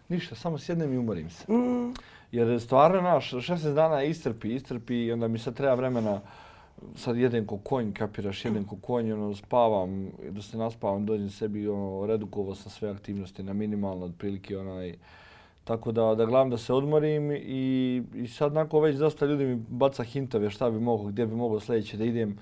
Ništa, 0.08 0.34
samo 0.34 0.58
sjednem 0.58 0.92
i 0.92 0.98
umorim 0.98 1.30
se. 1.30 1.52
Mm. 1.52 1.94
Jer 2.32 2.60
stvarno, 2.60 3.00
naš, 3.00 3.32
16 3.32 3.74
dana 3.74 4.02
istrpi, 4.02 4.54
istrpi 4.54 5.04
i 5.04 5.12
onda 5.12 5.28
mi 5.28 5.38
sad 5.38 5.54
treba 5.54 5.74
vremena, 5.74 6.20
sad 6.94 7.16
jedem 7.16 7.46
ko 7.46 7.58
konj, 7.58 7.92
kapiraš, 7.92 8.44
jedem 8.44 8.64
ko 8.64 8.76
konj, 8.76 9.12
ono, 9.12 9.34
spavam, 9.34 10.10
da 10.30 10.42
se 10.42 10.58
naspavam, 10.58 11.06
dođem 11.06 11.30
sebi, 11.30 11.68
ono, 11.68 12.06
redukovo 12.06 12.54
sam 12.54 12.70
sve 12.70 12.90
aktivnosti 12.90 13.42
na 13.42 13.52
minimalno, 13.52 14.06
otprilike, 14.06 14.58
onaj, 14.58 14.94
tako 15.64 15.92
da, 15.92 16.14
da 16.14 16.24
gledam 16.24 16.50
da 16.50 16.58
se 16.58 16.72
odmorim 16.72 17.32
i, 17.32 18.02
i 18.14 18.28
sad 18.28 18.52
nakon 18.52 18.82
već 18.82 18.96
dosta 18.96 19.26
ljudi 19.26 19.44
mi 19.44 19.56
baca 19.68 20.04
hintove 20.04 20.50
šta 20.50 20.70
bi 20.70 20.80
mogao, 20.80 21.06
gdje 21.06 21.26
bi 21.26 21.34
mogao 21.34 21.60
sljedeće 21.60 21.96
da 21.96 22.04
idem, 22.04 22.38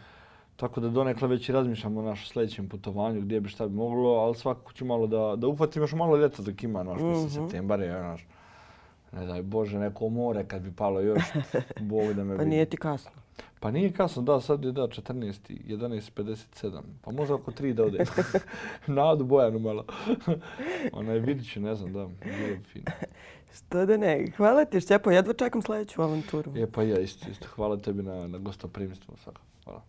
tako 0.57 0.81
da 0.81 0.89
donekle 0.89 1.29
već 1.29 1.49
i 1.49 1.53
razmišljam 1.53 1.97
o 1.97 2.03
našem 2.03 2.27
sljedećem 2.27 2.69
putovanju, 2.69 3.21
gdje 3.21 3.41
bi 3.41 3.49
šta 3.49 3.69
bi 3.69 3.75
moglo, 3.75 4.11
ali 4.11 4.35
svakako 4.35 4.73
ću 4.73 4.85
malo 4.85 5.07
da, 5.07 5.35
da 5.37 5.47
ufatim 5.47 5.83
još 5.83 5.93
malo 5.93 6.17
ljeta 6.17 6.43
dok 6.43 6.63
ima, 6.63 6.83
naš, 6.83 7.01
mm 7.01 7.05
-hmm. 7.05 7.29
septembar 7.29 7.81
je, 7.81 7.93
naš, 7.93 8.27
ne 9.13 9.27
daj 9.27 9.43
Bože, 9.43 9.79
neko 9.79 10.09
more 10.09 10.45
kad 10.47 10.63
bi 10.63 10.73
palo 10.73 11.01
još, 11.01 11.23
Bog 11.81 12.13
da 12.13 12.25
me 12.25 12.37
Pa 12.37 12.45
nije 12.45 12.65
ti 12.65 12.77
kasno. 12.77 13.24
Pa 13.61 13.71
nije 13.71 13.93
kasno, 13.93 14.23
da, 14.23 14.41
sad 14.41 14.65
je 14.65 14.73
da, 14.73 14.83
14. 14.83 15.51
11.57. 15.67 16.81
Pa 17.03 17.13
možda 17.13 17.35
oko 17.35 17.51
3 17.51 17.73
da 17.73 17.85
ode. 17.85 18.05
Nadu 18.87 19.25
Bojanu 19.25 19.59
malo. 19.59 19.85
Ona 20.93 21.13
je 21.13 21.21
vidit 21.21 21.57
ne 21.57 21.75
znam, 21.75 21.93
da, 21.93 22.09
bilo 22.25 22.63
fino. 22.73 22.85
Što 23.55 23.87
da 23.87 23.97
ne, 23.97 24.33
hvala 24.37 24.65
ti 24.65 24.81
Šćepo, 24.81 25.11
jedva 25.11 25.33
čekam 25.33 25.63
sljedeću 25.63 26.03
avanturu. 26.03 26.53
Je, 26.55 26.71
pa 26.71 26.83
ja 26.83 26.99
isto, 26.99 27.31
isto. 27.31 27.47
Hvala 27.55 27.77
tebi 27.77 28.03
na, 28.03 28.27
na 28.27 28.39
gostoprimstvu. 28.39 29.15
Hvala. 29.65 29.83